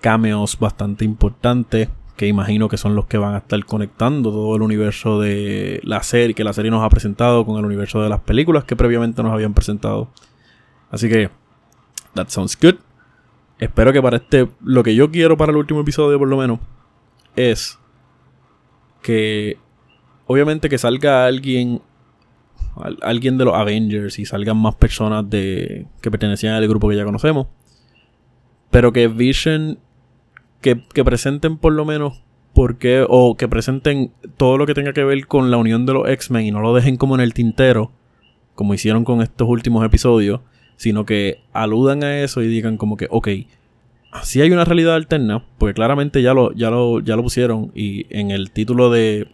cameos 0.00 0.58
bastante 0.58 1.04
importantes. 1.04 1.88
Que 2.16 2.26
imagino 2.26 2.68
que 2.68 2.76
son 2.76 2.94
los 2.94 3.06
que 3.06 3.18
van 3.18 3.34
a 3.34 3.38
estar 3.38 3.62
conectando 3.64 4.30
todo 4.30 4.56
el 4.56 4.62
universo 4.62 5.20
de 5.20 5.80
la 5.84 6.02
serie. 6.02 6.34
Que 6.34 6.44
la 6.44 6.52
serie 6.52 6.70
nos 6.70 6.84
ha 6.84 6.88
presentado 6.88 7.44
con 7.44 7.58
el 7.58 7.64
universo 7.64 8.02
de 8.02 8.08
las 8.08 8.20
películas 8.20 8.64
que 8.64 8.76
previamente 8.76 9.22
nos 9.22 9.32
habían 9.32 9.54
presentado. 9.54 10.08
Así 10.90 11.08
que. 11.08 11.30
That 12.14 12.28
sounds 12.28 12.56
good 12.58 12.76
espero 13.58 13.92
que 13.92 14.02
para 14.02 14.18
este, 14.18 14.48
lo 14.62 14.82
que 14.82 14.94
yo 14.94 15.10
quiero 15.10 15.36
para 15.36 15.50
el 15.50 15.58
último 15.58 15.80
episodio 15.80 16.18
por 16.18 16.28
lo 16.28 16.36
menos, 16.36 16.60
es 17.34 17.78
que 19.02 19.58
obviamente 20.26 20.68
que 20.68 20.78
salga 20.78 21.26
alguien, 21.26 21.80
alguien 23.02 23.38
de 23.38 23.44
los 23.44 23.54
Avengers 23.54 24.18
y 24.18 24.24
salgan 24.24 24.56
más 24.56 24.74
personas 24.74 25.28
de, 25.28 25.86
que 26.00 26.10
pertenecían 26.10 26.54
al 26.54 26.68
grupo 26.68 26.88
que 26.88 26.96
ya 26.96 27.04
conocemos, 27.04 27.46
pero 28.70 28.92
que 28.92 29.08
Vision, 29.08 29.78
que, 30.74 31.04
presenten 31.04 31.58
por 31.58 31.72
lo 31.72 31.84
menos 31.84 32.22
porque, 32.54 33.04
o 33.08 33.36
que 33.36 33.48
presenten 33.48 34.12
todo 34.36 34.58
lo 34.58 34.66
que 34.66 34.74
tenga 34.74 34.92
que 34.92 35.04
ver 35.04 35.26
con 35.26 35.50
la 35.50 35.58
unión 35.58 35.86
de 35.86 35.92
los 35.92 36.08
X-Men 36.08 36.46
y 36.46 36.50
no 36.50 36.60
lo 36.60 36.74
dejen 36.74 36.96
como 36.96 37.14
en 37.14 37.20
el 37.20 37.34
tintero, 37.34 37.92
como 38.54 38.74
hicieron 38.74 39.04
con 39.04 39.22
estos 39.22 39.48
últimos 39.48 39.84
episodios 39.84 40.40
sino 40.76 41.06
que 41.06 41.40
aludan 41.52 42.04
a 42.04 42.20
eso 42.20 42.42
y 42.42 42.48
digan 42.48 42.76
como 42.76 42.96
que, 42.96 43.08
ok, 43.10 43.28
si 44.22 44.40
hay 44.40 44.50
una 44.50 44.64
realidad 44.64 44.94
alterna, 44.94 45.44
porque 45.58 45.74
claramente 45.74 46.22
ya 46.22 46.34
lo, 46.34 46.52
ya 46.52 46.70
lo, 46.70 47.00
ya 47.00 47.16
lo 47.16 47.22
pusieron 47.22 47.72
y 47.74 48.06
en 48.16 48.30
el 48.30 48.50
título 48.50 48.90
de, 48.90 49.28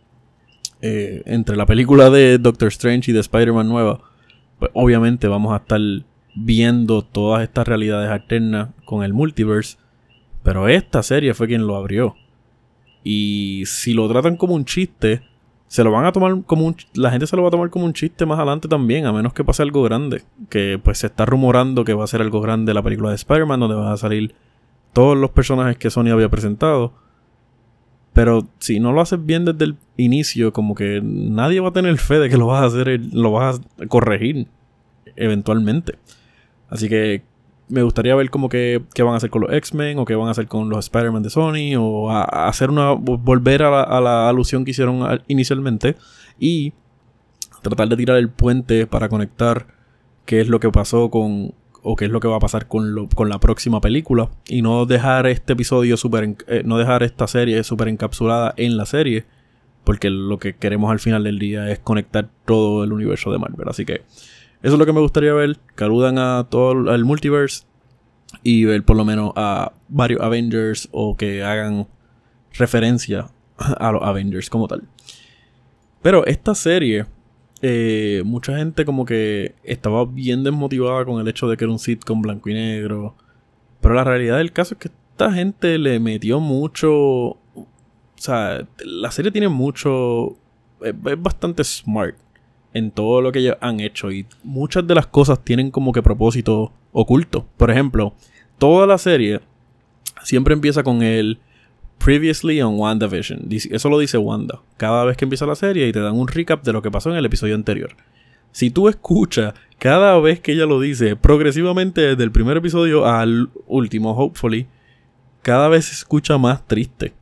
eh, 0.80 1.22
entre 1.26 1.56
la 1.56 1.66
película 1.66 2.10
de 2.10 2.38
Doctor 2.38 2.68
Strange 2.68 3.10
y 3.10 3.14
de 3.14 3.20
Spider-Man 3.20 3.68
nueva, 3.68 4.00
pues 4.58 4.70
obviamente 4.74 5.28
vamos 5.28 5.52
a 5.52 5.58
estar 5.58 5.80
viendo 6.34 7.02
todas 7.02 7.42
estas 7.42 7.68
realidades 7.68 8.10
alternas 8.10 8.70
con 8.84 9.04
el 9.04 9.12
multiverse, 9.12 9.78
pero 10.42 10.68
esta 10.68 11.02
serie 11.02 11.34
fue 11.34 11.46
quien 11.46 11.66
lo 11.66 11.76
abrió. 11.76 12.14
Y 13.04 13.64
si 13.66 13.94
lo 13.94 14.08
tratan 14.08 14.36
como 14.36 14.54
un 14.54 14.64
chiste, 14.64 15.22
se 15.66 15.82
lo 15.84 15.90
van 15.90 16.04
a 16.04 16.12
tomar 16.12 16.42
como 16.44 16.66
un... 16.66 16.76
La 16.94 17.10
gente 17.10 17.26
se 17.26 17.36
lo 17.36 17.42
va 17.42 17.48
a 17.48 17.50
tomar 17.50 17.70
como 17.70 17.84
un 17.84 17.92
chiste 17.92 18.26
más 18.26 18.38
adelante 18.38 18.68
también, 18.68 19.06
a 19.06 19.12
menos 19.12 19.32
que 19.32 19.44
pase 19.44 19.62
algo 19.62 19.82
grande. 19.82 20.22
Que 20.48 20.78
pues 20.82 20.98
se 20.98 21.06
está 21.06 21.24
rumorando 21.24 21.84
que 21.84 21.94
va 21.94 22.04
a 22.04 22.08
ser 22.08 22.20
algo 22.20 22.40
grande 22.40 22.74
la 22.74 22.82
película 22.82 23.08
de 23.08 23.16
Spider-Man, 23.16 23.60
donde 23.60 23.76
van 23.76 23.92
a 23.92 23.96
salir 23.96 24.34
todos 24.92 25.16
los 25.16 25.30
personajes 25.30 25.76
que 25.78 25.90
Sony 25.90 26.10
había 26.10 26.28
presentado. 26.28 26.92
Pero 28.12 28.46
si 28.58 28.78
no 28.78 28.92
lo 28.92 29.00
haces 29.00 29.24
bien 29.24 29.44
desde 29.44 29.64
el 29.64 29.76
inicio, 29.96 30.52
como 30.52 30.74
que 30.74 31.00
nadie 31.02 31.60
va 31.60 31.70
a 31.70 31.72
tener 31.72 31.96
fe 31.96 32.18
de 32.18 32.28
que 32.28 32.36
lo 32.36 32.46
vas 32.46 32.62
a 32.62 32.66
hacer, 32.66 33.00
lo 33.12 33.32
vas 33.32 33.60
a 33.80 33.86
corregir 33.86 34.48
eventualmente. 35.16 35.94
Así 36.68 36.88
que 36.88 37.22
me 37.72 37.82
gustaría 37.82 38.14
ver 38.14 38.28
como 38.28 38.48
que 38.48 38.82
qué 38.94 39.02
van 39.02 39.14
a 39.14 39.16
hacer 39.16 39.30
con 39.30 39.42
los 39.42 39.52
X-Men 39.52 39.98
o 39.98 40.04
qué 40.04 40.14
van 40.14 40.28
a 40.28 40.32
hacer 40.32 40.46
con 40.46 40.68
los 40.68 40.84
Spider-Man 40.84 41.22
de 41.22 41.30
Sony 41.30 41.76
o 41.78 42.10
a, 42.10 42.48
hacer 42.48 42.70
una 42.70 42.92
volver 42.92 43.62
a 43.62 44.00
la, 44.00 44.28
alusión 44.28 44.64
que 44.64 44.72
hicieron 44.72 45.22
inicialmente 45.26 45.96
y 46.38 46.74
tratar 47.62 47.88
de 47.88 47.96
tirar 47.96 48.18
el 48.18 48.28
puente 48.28 48.86
para 48.86 49.08
conectar 49.08 49.66
qué 50.26 50.40
es 50.40 50.48
lo 50.48 50.60
que 50.60 50.70
pasó 50.70 51.10
con 51.10 51.54
o 51.82 51.96
qué 51.96 52.04
es 52.04 52.10
lo 52.10 52.20
que 52.20 52.28
va 52.28 52.36
a 52.36 52.40
pasar 52.40 52.68
con, 52.68 53.08
con 53.08 53.28
la 53.28 53.40
próxima 53.40 53.80
película 53.80 54.30
y 54.46 54.62
no 54.62 54.84
dejar 54.86 55.26
este 55.26 55.54
episodio 55.54 55.96
super 55.96 56.36
eh, 56.46 56.62
no 56.64 56.78
dejar 56.78 57.02
esta 57.02 57.26
serie 57.26 57.64
súper 57.64 57.88
encapsulada 57.88 58.54
en 58.56 58.76
la 58.76 58.86
serie 58.86 59.24
porque 59.84 60.10
lo 60.10 60.38
que 60.38 60.54
queremos 60.54 60.90
al 60.92 61.00
final 61.00 61.24
del 61.24 61.38
día 61.38 61.70
es 61.70 61.78
conectar 61.78 62.28
todo 62.44 62.84
el 62.84 62.92
universo 62.92 63.32
de 63.32 63.38
Marvel. 63.38 63.68
Así 63.68 63.84
que 63.84 64.02
eso 64.62 64.74
es 64.74 64.78
lo 64.78 64.86
que 64.86 64.92
me 64.92 65.00
gustaría 65.00 65.32
ver. 65.34 65.58
Que 65.76 65.84
aludan 65.84 66.18
a 66.18 66.46
todo 66.48 66.94
el 66.94 67.04
multiverse. 67.04 67.64
Y 68.42 68.64
ver 68.64 68.84
por 68.84 68.96
lo 68.96 69.04
menos 69.04 69.32
a 69.36 69.72
varios 69.88 70.20
Avengers. 70.20 70.88
O 70.92 71.16
que 71.16 71.42
hagan 71.42 71.88
referencia 72.52 73.28
a 73.58 73.92
los 73.92 74.02
Avengers 74.02 74.48
como 74.48 74.68
tal. 74.68 74.82
Pero 76.00 76.24
esta 76.26 76.54
serie. 76.54 77.06
Eh, 77.64 78.22
mucha 78.24 78.56
gente 78.56 78.84
como 78.84 79.04
que 79.04 79.54
estaba 79.62 80.04
bien 80.04 80.42
desmotivada 80.42 81.04
con 81.04 81.20
el 81.20 81.28
hecho 81.28 81.48
de 81.48 81.56
que 81.56 81.62
era 81.62 81.72
un 81.72 81.78
sitcom 81.78 82.22
blanco 82.22 82.48
y 82.48 82.54
negro. 82.54 83.16
Pero 83.80 83.94
la 83.94 84.04
realidad 84.04 84.38
del 84.38 84.52
caso 84.52 84.74
es 84.74 84.80
que 84.80 84.88
esta 84.88 85.32
gente 85.32 85.76
le 85.78 85.98
metió 85.98 86.38
mucho. 86.38 86.90
O 86.94 87.38
sea, 88.16 88.66
la 88.84 89.10
serie 89.10 89.32
tiene 89.32 89.48
mucho. 89.48 90.36
es 90.80 91.20
bastante 91.20 91.64
smart 91.64 92.16
en 92.74 92.90
todo 92.90 93.20
lo 93.20 93.32
que 93.32 93.40
ellos 93.40 93.56
han 93.60 93.80
hecho 93.80 94.10
y 94.10 94.26
muchas 94.42 94.86
de 94.86 94.94
las 94.94 95.06
cosas 95.06 95.44
tienen 95.44 95.70
como 95.70 95.92
que 95.92 96.02
propósito 96.02 96.72
oculto. 96.92 97.46
Por 97.56 97.70
ejemplo, 97.70 98.14
toda 98.58 98.86
la 98.86 98.98
serie 98.98 99.40
siempre 100.22 100.54
empieza 100.54 100.82
con 100.82 101.02
el 101.02 101.38
Previously 102.02 102.60
on 102.60 102.78
WandaVision. 102.78 103.48
Eso 103.50 103.88
lo 103.88 103.98
dice 103.98 104.18
Wanda. 104.18 104.60
Cada 104.76 105.04
vez 105.04 105.16
que 105.16 105.24
empieza 105.24 105.46
la 105.46 105.54
serie 105.54 105.86
y 105.86 105.92
te 105.92 106.00
dan 106.00 106.18
un 106.18 106.26
recap 106.26 106.64
de 106.64 106.72
lo 106.72 106.82
que 106.82 106.90
pasó 106.90 107.10
en 107.10 107.16
el 107.16 107.24
episodio 107.24 107.54
anterior. 107.54 107.94
Si 108.50 108.70
tú 108.70 108.88
escuchas 108.88 109.54
cada 109.78 110.18
vez 110.18 110.40
que 110.40 110.52
ella 110.52 110.66
lo 110.66 110.80
dice, 110.80 111.16
progresivamente 111.16 112.00
desde 112.00 112.24
el 112.24 112.32
primer 112.32 112.56
episodio 112.56 113.06
al 113.06 113.50
último, 113.66 114.12
hopefully, 114.12 114.66
cada 115.42 115.68
vez 115.68 115.86
se 115.86 115.94
escucha 115.94 116.38
más 116.38 116.66
triste. 116.66 117.12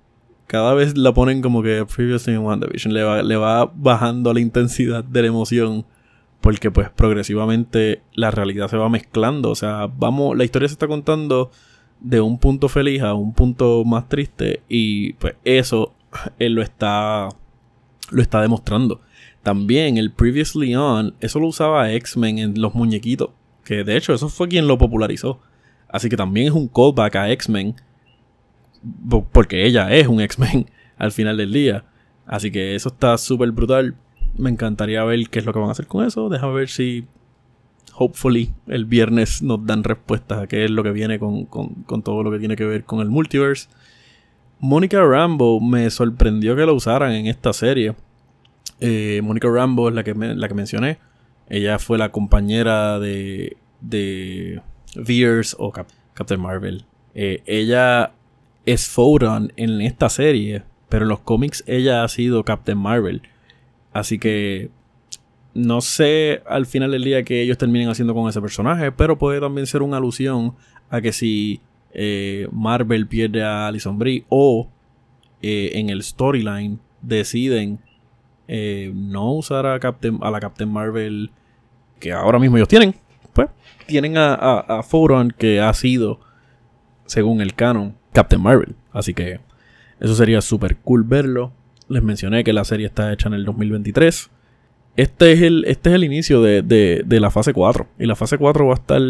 Cada 0.50 0.74
vez 0.74 0.96
la 0.98 1.14
ponen 1.14 1.42
como 1.42 1.62
que 1.62 1.86
Previously 1.86 2.34
in 2.34 2.40
WandaVision 2.40 2.92
le 2.92 3.04
va, 3.04 3.22
le 3.22 3.36
va 3.36 3.70
bajando 3.72 4.34
la 4.34 4.40
intensidad 4.40 5.04
de 5.04 5.22
la 5.22 5.28
emoción. 5.28 5.86
Porque 6.40 6.72
pues 6.72 6.90
progresivamente 6.90 8.02
la 8.14 8.32
realidad 8.32 8.66
se 8.66 8.76
va 8.76 8.88
mezclando. 8.88 9.50
O 9.50 9.54
sea, 9.54 9.86
vamos, 9.86 10.36
la 10.36 10.42
historia 10.42 10.66
se 10.66 10.72
está 10.72 10.88
contando 10.88 11.52
de 12.00 12.20
un 12.20 12.36
punto 12.40 12.68
feliz 12.68 13.00
a 13.02 13.14
un 13.14 13.32
punto 13.32 13.84
más 13.84 14.08
triste. 14.08 14.64
Y 14.68 15.12
pues 15.12 15.36
eso 15.44 15.94
él 16.40 16.54
lo 16.54 16.62
está. 16.62 17.28
lo 18.10 18.20
está 18.20 18.40
demostrando. 18.42 19.02
También 19.44 19.98
el 19.98 20.10
Previously 20.10 20.74
On, 20.74 21.14
eso 21.20 21.38
lo 21.38 21.46
usaba 21.46 21.92
X-Men 21.92 22.38
en 22.40 22.60
los 22.60 22.74
muñequitos. 22.74 23.30
Que 23.62 23.84
de 23.84 23.96
hecho, 23.96 24.12
eso 24.14 24.28
fue 24.28 24.48
quien 24.48 24.66
lo 24.66 24.78
popularizó. 24.78 25.38
Así 25.86 26.08
que 26.08 26.16
también 26.16 26.48
es 26.48 26.54
un 26.54 26.66
callback 26.66 27.14
a 27.14 27.30
X-Men 27.30 27.76
porque 29.32 29.66
ella 29.66 29.90
es 29.92 30.06
un 30.06 30.20
X-Men 30.20 30.66
al 30.98 31.12
final 31.12 31.36
del 31.36 31.52
día. 31.52 31.84
Así 32.26 32.50
que 32.50 32.74
eso 32.74 32.88
está 32.90 33.18
súper 33.18 33.50
brutal. 33.52 33.96
Me 34.36 34.50
encantaría 34.50 35.02
ver 35.04 35.28
qué 35.28 35.40
es 35.40 35.44
lo 35.44 35.52
que 35.52 35.58
van 35.58 35.68
a 35.68 35.72
hacer 35.72 35.86
con 35.86 36.06
eso. 36.06 36.28
Déjame 36.28 36.54
ver 36.54 36.68
si, 36.68 37.04
hopefully, 37.94 38.52
el 38.68 38.84
viernes 38.84 39.42
nos 39.42 39.64
dan 39.66 39.82
respuestas 39.82 40.38
a 40.38 40.46
qué 40.46 40.64
es 40.64 40.70
lo 40.70 40.82
que 40.82 40.92
viene 40.92 41.18
con, 41.18 41.46
todo 42.04 42.22
lo 42.22 42.30
que 42.30 42.38
tiene 42.38 42.56
que 42.56 42.64
ver 42.64 42.84
con 42.84 43.00
el 43.00 43.08
multiverse. 43.08 43.68
Mónica 44.60 45.02
Rambo 45.02 45.60
me 45.60 45.90
sorprendió 45.90 46.54
que 46.54 46.66
lo 46.66 46.74
usaran 46.74 47.12
en 47.12 47.26
esta 47.26 47.52
serie. 47.52 47.94
Eh, 48.78 49.20
Mónica 49.24 49.48
Rambo 49.48 49.88
es 49.88 49.94
la 49.94 50.04
que, 50.04 50.14
la 50.14 50.48
que 50.48 50.54
mencioné. 50.54 50.98
Ella 51.48 51.78
fue 51.78 51.98
la 51.98 52.12
compañera 52.12 53.00
de, 53.00 53.56
de 53.80 54.62
Veers 54.94 55.56
o 55.58 55.72
Captain 55.72 56.40
Marvel. 56.40 56.84
Eh, 57.14 57.42
ella 57.46 58.12
es 58.66 58.88
Photon 58.88 59.52
en 59.56 59.80
esta 59.80 60.08
serie, 60.08 60.62
pero 60.88 61.04
en 61.04 61.08
los 61.08 61.20
cómics 61.20 61.64
ella 61.66 62.04
ha 62.04 62.08
sido 62.08 62.44
Captain 62.44 62.78
Marvel. 62.78 63.22
Así 63.92 64.18
que 64.18 64.70
no 65.54 65.80
sé 65.80 66.42
al 66.46 66.66
final 66.66 66.92
del 66.92 67.04
día 67.04 67.22
que 67.22 67.42
ellos 67.42 67.58
terminen 67.58 67.88
haciendo 67.88 68.14
con 68.14 68.28
ese 68.28 68.40
personaje, 68.40 68.92
pero 68.92 69.18
puede 69.18 69.40
también 69.40 69.66
ser 69.66 69.82
una 69.82 69.96
alusión 69.96 70.54
a 70.90 71.00
que 71.00 71.12
si 71.12 71.60
eh, 71.92 72.48
Marvel 72.52 73.06
pierde 73.06 73.42
a 73.42 73.66
Alison 73.66 73.98
Brie 73.98 74.24
o 74.28 74.68
eh, 75.42 75.72
en 75.74 75.90
el 75.90 76.02
storyline 76.02 76.78
deciden 77.02 77.80
eh, 78.46 78.92
no 78.94 79.32
usar 79.32 79.66
a, 79.66 79.78
Captain, 79.80 80.18
a 80.22 80.30
la 80.30 80.40
Captain 80.40 80.70
Marvel 80.70 81.30
que 81.98 82.12
ahora 82.12 82.38
mismo 82.38 82.56
ellos 82.56 82.68
tienen, 82.68 82.94
pues 83.32 83.48
tienen 83.86 84.16
a, 84.16 84.34
a, 84.34 84.82
que 85.36 85.60
ha 85.60 85.72
sido, 85.74 86.20
según 87.06 87.40
el 87.40 87.54
canon, 87.54 87.96
Captain 88.12 88.42
Marvel. 88.42 88.74
Así 88.92 89.14
que 89.14 89.40
eso 90.00 90.14
sería 90.14 90.40
súper 90.40 90.76
cool 90.78 91.04
verlo. 91.04 91.52
Les 91.88 92.02
mencioné 92.02 92.44
que 92.44 92.52
la 92.52 92.64
serie 92.64 92.86
está 92.86 93.12
hecha 93.12 93.28
en 93.28 93.34
el 93.34 93.44
2023. 93.44 94.30
Este 94.96 95.32
es 95.32 95.42
el, 95.42 95.64
este 95.66 95.90
es 95.90 95.94
el 95.94 96.04
inicio 96.04 96.42
de, 96.42 97.04
la 97.08 97.30
fase 97.30 97.52
4. 97.52 97.86
Y 97.98 98.06
la 98.06 98.16
fase 98.16 98.38
4 98.38 98.66
va 98.66 98.72
a 98.72 98.76
estar. 98.76 99.00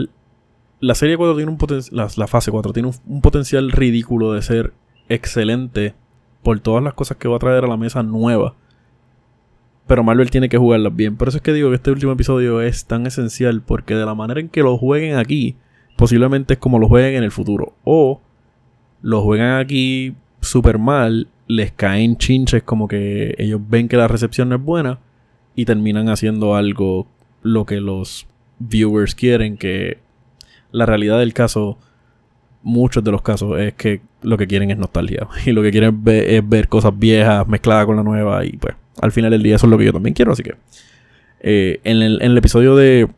La 0.80 0.94
serie 0.94 1.16
4 1.16 1.36
tiene 1.36 1.50
un 1.50 1.58
potencial. 1.58 2.08
La, 2.16 2.26
fase 2.26 2.50
4 2.50 2.72
tiene 2.72 2.90
un, 3.06 3.20
potencial 3.20 3.70
ridículo 3.70 4.32
de 4.32 4.42
ser 4.42 4.72
excelente 5.08 5.94
por 6.42 6.58
todas 6.60 6.82
las 6.82 6.94
cosas 6.94 7.16
que 7.16 7.28
va 7.28 7.36
a 7.36 7.40
traer 7.40 7.64
a 7.64 7.68
la 7.68 7.76
mesa 7.76 8.02
nueva. 8.02 8.54
Pero 9.86 10.04
Marvel 10.04 10.30
tiene 10.30 10.48
que 10.48 10.58
jugarlas 10.58 10.94
bien. 10.94 11.16
Por 11.16 11.28
eso 11.28 11.38
es 11.38 11.42
que 11.42 11.52
digo 11.52 11.70
que 11.70 11.76
este 11.76 11.90
último 11.90 12.12
episodio 12.12 12.60
es 12.60 12.86
tan 12.86 13.06
esencial. 13.06 13.62
Porque 13.62 13.94
de 13.94 14.06
la 14.06 14.14
manera 14.14 14.40
en 14.40 14.48
que 14.48 14.62
lo 14.62 14.76
jueguen 14.78 15.16
aquí, 15.16 15.56
posiblemente 15.96 16.54
es 16.54 16.60
como 16.60 16.78
lo 16.78 16.88
jueguen 16.88 17.16
en 17.16 17.24
el 17.24 17.30
futuro. 17.30 17.74
O 17.84 18.20
lo 19.02 19.22
juegan 19.22 19.58
aquí 19.58 20.14
súper 20.40 20.78
mal, 20.78 21.28
les 21.46 21.72
caen 21.72 22.16
chinches 22.16 22.62
como 22.62 22.88
que 22.88 23.34
ellos 23.38 23.60
ven 23.68 23.88
que 23.88 23.96
la 23.96 24.08
recepción 24.08 24.48
no 24.48 24.56
es 24.56 24.62
buena 24.62 24.98
y 25.54 25.64
terminan 25.64 26.08
haciendo 26.08 26.54
algo 26.54 27.06
lo 27.42 27.66
que 27.66 27.80
los 27.80 28.26
viewers 28.58 29.14
quieren, 29.14 29.56
que 29.56 29.98
la 30.70 30.86
realidad 30.86 31.18
del 31.18 31.32
caso, 31.32 31.78
muchos 32.62 33.02
de 33.02 33.10
los 33.10 33.22
casos, 33.22 33.58
es 33.58 33.74
que 33.74 34.00
lo 34.22 34.36
que 34.38 34.46
quieren 34.46 34.70
es 34.70 34.78
nostalgia 34.78 35.26
y 35.46 35.52
lo 35.52 35.62
que 35.62 35.70
quieren 35.70 36.02
es 36.06 36.48
ver 36.48 36.68
cosas 36.68 36.96
viejas 36.96 37.46
mezcladas 37.48 37.86
con 37.86 37.96
la 37.96 38.02
nueva 38.02 38.44
y 38.44 38.52
pues 38.52 38.74
al 39.00 39.12
final 39.12 39.30
del 39.30 39.42
día 39.42 39.56
eso 39.56 39.66
es 39.66 39.70
lo 39.70 39.78
que 39.78 39.86
yo 39.86 39.92
también 39.92 40.14
quiero, 40.14 40.32
así 40.32 40.42
que 40.42 40.54
eh, 41.40 41.80
en, 41.84 42.02
el, 42.02 42.20
en 42.20 42.32
el 42.32 42.38
episodio 42.38 42.76
de, 42.76 43.08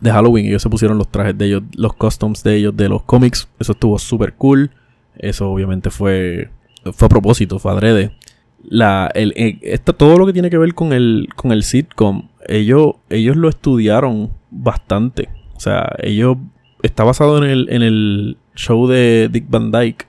de 0.00 0.10
Halloween 0.10 0.46
ellos 0.46 0.62
se 0.62 0.68
pusieron 0.68 0.98
los 0.98 1.08
trajes 1.08 1.38
de 1.38 1.46
ellos, 1.46 1.62
los 1.76 1.94
customs 1.94 2.42
de 2.42 2.56
ellos 2.56 2.76
de 2.76 2.88
los 2.88 3.02
cómics, 3.04 3.48
eso 3.58 3.72
estuvo 3.72 3.98
súper 3.98 4.34
cool. 4.34 4.70
Eso 5.18 5.50
obviamente 5.50 5.90
fue, 5.90 6.50
fue 6.92 7.06
a 7.06 7.08
propósito, 7.08 7.58
fue 7.58 7.72
adrede. 7.72 8.16
La, 8.62 9.10
el, 9.14 9.32
eh, 9.36 9.78
todo 9.78 10.18
lo 10.18 10.26
que 10.26 10.32
tiene 10.32 10.50
que 10.50 10.58
ver 10.58 10.74
con 10.74 10.92
el, 10.92 11.28
con 11.36 11.52
el 11.52 11.62
sitcom, 11.62 12.28
ellos, 12.46 12.94
ellos 13.10 13.36
lo 13.36 13.48
estudiaron 13.48 14.30
bastante. 14.50 15.28
O 15.54 15.60
sea, 15.60 15.94
ellos 16.02 16.38
está 16.82 17.04
basado 17.04 17.38
en 17.38 17.50
el, 17.50 17.68
en 17.70 17.82
el 17.82 18.36
show 18.54 18.86
de 18.86 19.28
Dick 19.30 19.46
Van 19.48 19.70
Dyke. 19.70 20.06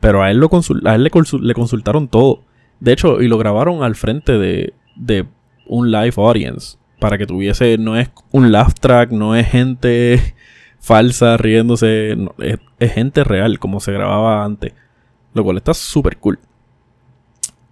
Pero 0.00 0.22
a 0.22 0.30
él, 0.30 0.38
lo 0.38 0.48
a 0.84 0.94
él 0.94 1.02
le, 1.02 1.10
le, 1.40 1.54
consultaron 1.54 2.08
todo. 2.08 2.44
De 2.78 2.92
hecho, 2.92 3.20
y 3.20 3.26
lo 3.26 3.36
grabaron 3.36 3.82
al 3.82 3.96
frente 3.96 4.38
de, 4.38 4.74
de 4.94 5.26
un 5.66 5.90
live 5.90 6.14
audience. 6.16 6.78
Para 7.00 7.18
que 7.18 7.26
tuviese, 7.26 7.78
no 7.78 7.96
es 7.96 8.10
un 8.32 8.52
laugh 8.52 8.74
track, 8.80 9.10
no 9.10 9.36
es 9.36 9.48
gente 9.48 10.34
falsa, 10.80 11.36
riéndose. 11.36 12.16
es, 12.38 12.92
gente 12.92 13.24
real, 13.24 13.58
como 13.58 13.80
se 13.80 13.92
grababa 13.92 14.44
antes. 14.44 14.72
Lo 15.34 15.44
cual 15.44 15.58
está 15.58 15.74
súper 15.74 16.16
cool. 16.18 16.38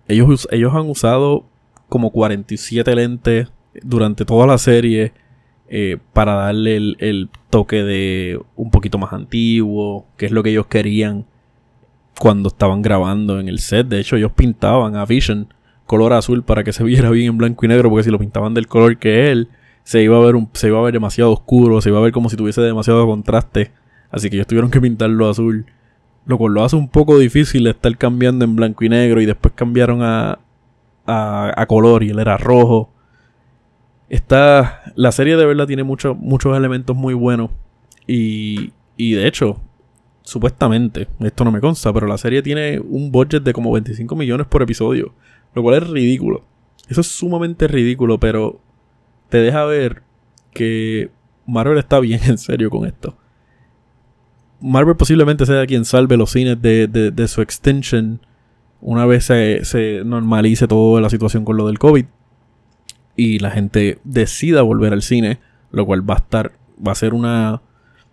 Ellos, 0.08 0.48
ellos 0.50 0.74
han 0.74 0.88
usado 0.88 1.44
como 1.88 2.10
47 2.10 2.94
lentes 2.94 3.48
durante 3.82 4.24
toda 4.24 4.46
la 4.46 4.58
serie 4.58 5.12
eh, 5.68 5.98
para 6.12 6.34
darle 6.34 6.76
el, 6.76 7.28
toque 7.50 7.82
de 7.82 8.40
un 8.54 8.70
poquito 8.70 8.98
más 8.98 9.12
antiguo, 9.12 10.06
que 10.16 10.26
es 10.26 10.32
lo 10.32 10.42
que 10.42 10.50
ellos 10.50 10.66
querían 10.66 11.24
cuando 12.18 12.48
estaban 12.48 12.82
grabando 12.82 13.40
en 13.40 13.48
el 13.48 13.58
set. 13.58 13.88
De 13.88 13.98
hecho, 13.98 14.16
ellos 14.16 14.32
pintaban 14.32 14.96
a 14.96 15.06
Vision 15.06 15.48
color 15.86 16.12
azul 16.12 16.42
para 16.42 16.64
que 16.64 16.72
se 16.72 16.84
viera 16.84 17.10
bien 17.10 17.28
en 17.28 17.38
blanco 17.38 17.64
y 17.64 17.68
negro, 17.68 17.88
porque 17.88 18.04
si 18.04 18.10
lo 18.10 18.18
pintaban 18.18 18.54
del 18.54 18.66
color 18.66 18.98
que 18.98 19.30
él, 19.30 19.48
se 19.86 20.02
iba 20.02 20.16
a 20.16 20.20
ver 20.20 20.34
se 20.54 20.66
iba 20.66 20.80
a 20.80 20.82
ver 20.82 20.94
demasiado 20.94 21.30
oscuro, 21.30 21.80
se 21.80 21.90
iba 21.90 21.98
a 21.98 22.02
ver 22.02 22.10
como 22.10 22.28
si 22.28 22.36
tuviese 22.36 22.60
demasiado 22.60 23.06
contraste. 23.06 23.70
Así 24.10 24.28
que 24.28 24.34
ellos 24.34 24.48
tuvieron 24.48 24.68
que 24.68 24.80
pintarlo 24.80 25.28
azul. 25.28 25.64
Lo 26.26 26.38
cual 26.38 26.54
lo 26.54 26.64
hace 26.64 26.74
un 26.74 26.88
poco 26.88 27.16
difícil 27.20 27.68
estar 27.68 27.96
cambiando 27.96 28.44
en 28.44 28.56
blanco 28.56 28.84
y 28.84 28.88
negro. 28.88 29.20
Y 29.20 29.26
después 29.26 29.54
cambiaron 29.54 30.02
a, 30.02 30.40
a, 31.06 31.66
color 31.68 32.02
y 32.02 32.10
él 32.10 32.18
era 32.18 32.36
rojo. 32.36 32.90
Está, 34.08 34.82
la 34.96 35.12
serie 35.12 35.36
de 35.36 35.46
verdad 35.46 35.68
tiene 35.68 35.84
muchos 35.84 36.16
muchos 36.18 36.56
elementos 36.56 36.96
muy 36.96 37.14
buenos. 37.14 37.52
Y, 38.08 38.72
y 38.96 39.12
de 39.12 39.28
hecho, 39.28 39.60
supuestamente, 40.22 41.06
esto 41.20 41.44
no 41.44 41.52
me 41.52 41.60
consta, 41.60 41.92
pero 41.92 42.08
la 42.08 42.18
serie 42.18 42.42
tiene 42.42 42.80
un 42.80 43.12
budget 43.12 43.44
de 43.44 43.52
como 43.52 43.70
25 43.70 44.16
millones 44.16 44.48
por 44.48 44.62
episodio. 44.62 45.14
Lo 45.54 45.62
cual 45.62 45.80
es 45.80 45.88
ridículo. 45.88 46.42
Eso 46.88 47.02
es 47.02 47.06
sumamente 47.06 47.68
ridículo, 47.68 48.18
pero 48.18 48.65
te 49.28 49.38
deja 49.38 49.64
ver 49.64 50.02
que 50.52 51.10
Marvel 51.46 51.78
está 51.78 52.00
bien 52.00 52.20
en 52.26 52.38
serio 52.38 52.70
con 52.70 52.86
esto. 52.86 53.16
Marvel 54.60 54.96
posiblemente 54.96 55.46
sea 55.46 55.66
quien 55.66 55.84
salve 55.84 56.16
los 56.16 56.30
cines 56.30 56.60
de, 56.60 57.28
su 57.28 57.42
extension 57.42 58.20
una 58.80 59.06
vez 59.06 59.24
se, 59.24 60.02
normalice 60.04 60.68
toda 60.68 61.00
la 61.00 61.10
situación 61.10 61.44
con 61.44 61.56
lo 61.56 61.66
del 61.66 61.78
COVID 61.78 62.06
y 63.16 63.38
la 63.38 63.50
gente 63.50 63.98
decida 64.04 64.62
volver 64.62 64.92
al 64.92 65.02
cine, 65.02 65.40
lo 65.70 65.86
cual 65.86 66.08
va 66.08 66.14
a 66.14 66.18
estar, 66.18 66.52
va 66.86 66.92
a 66.92 66.96
ser 66.96 67.14
una 67.14 67.62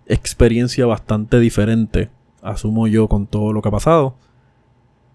experiencia 0.05 0.85
bastante 0.85 1.39
diferente, 1.39 2.09
asumo 2.41 2.87
yo, 2.87 3.07
con 3.07 3.27
todo 3.27 3.51
lo 3.51 3.61
que 3.61 3.67
ha 3.67 3.71
pasado. 3.71 4.15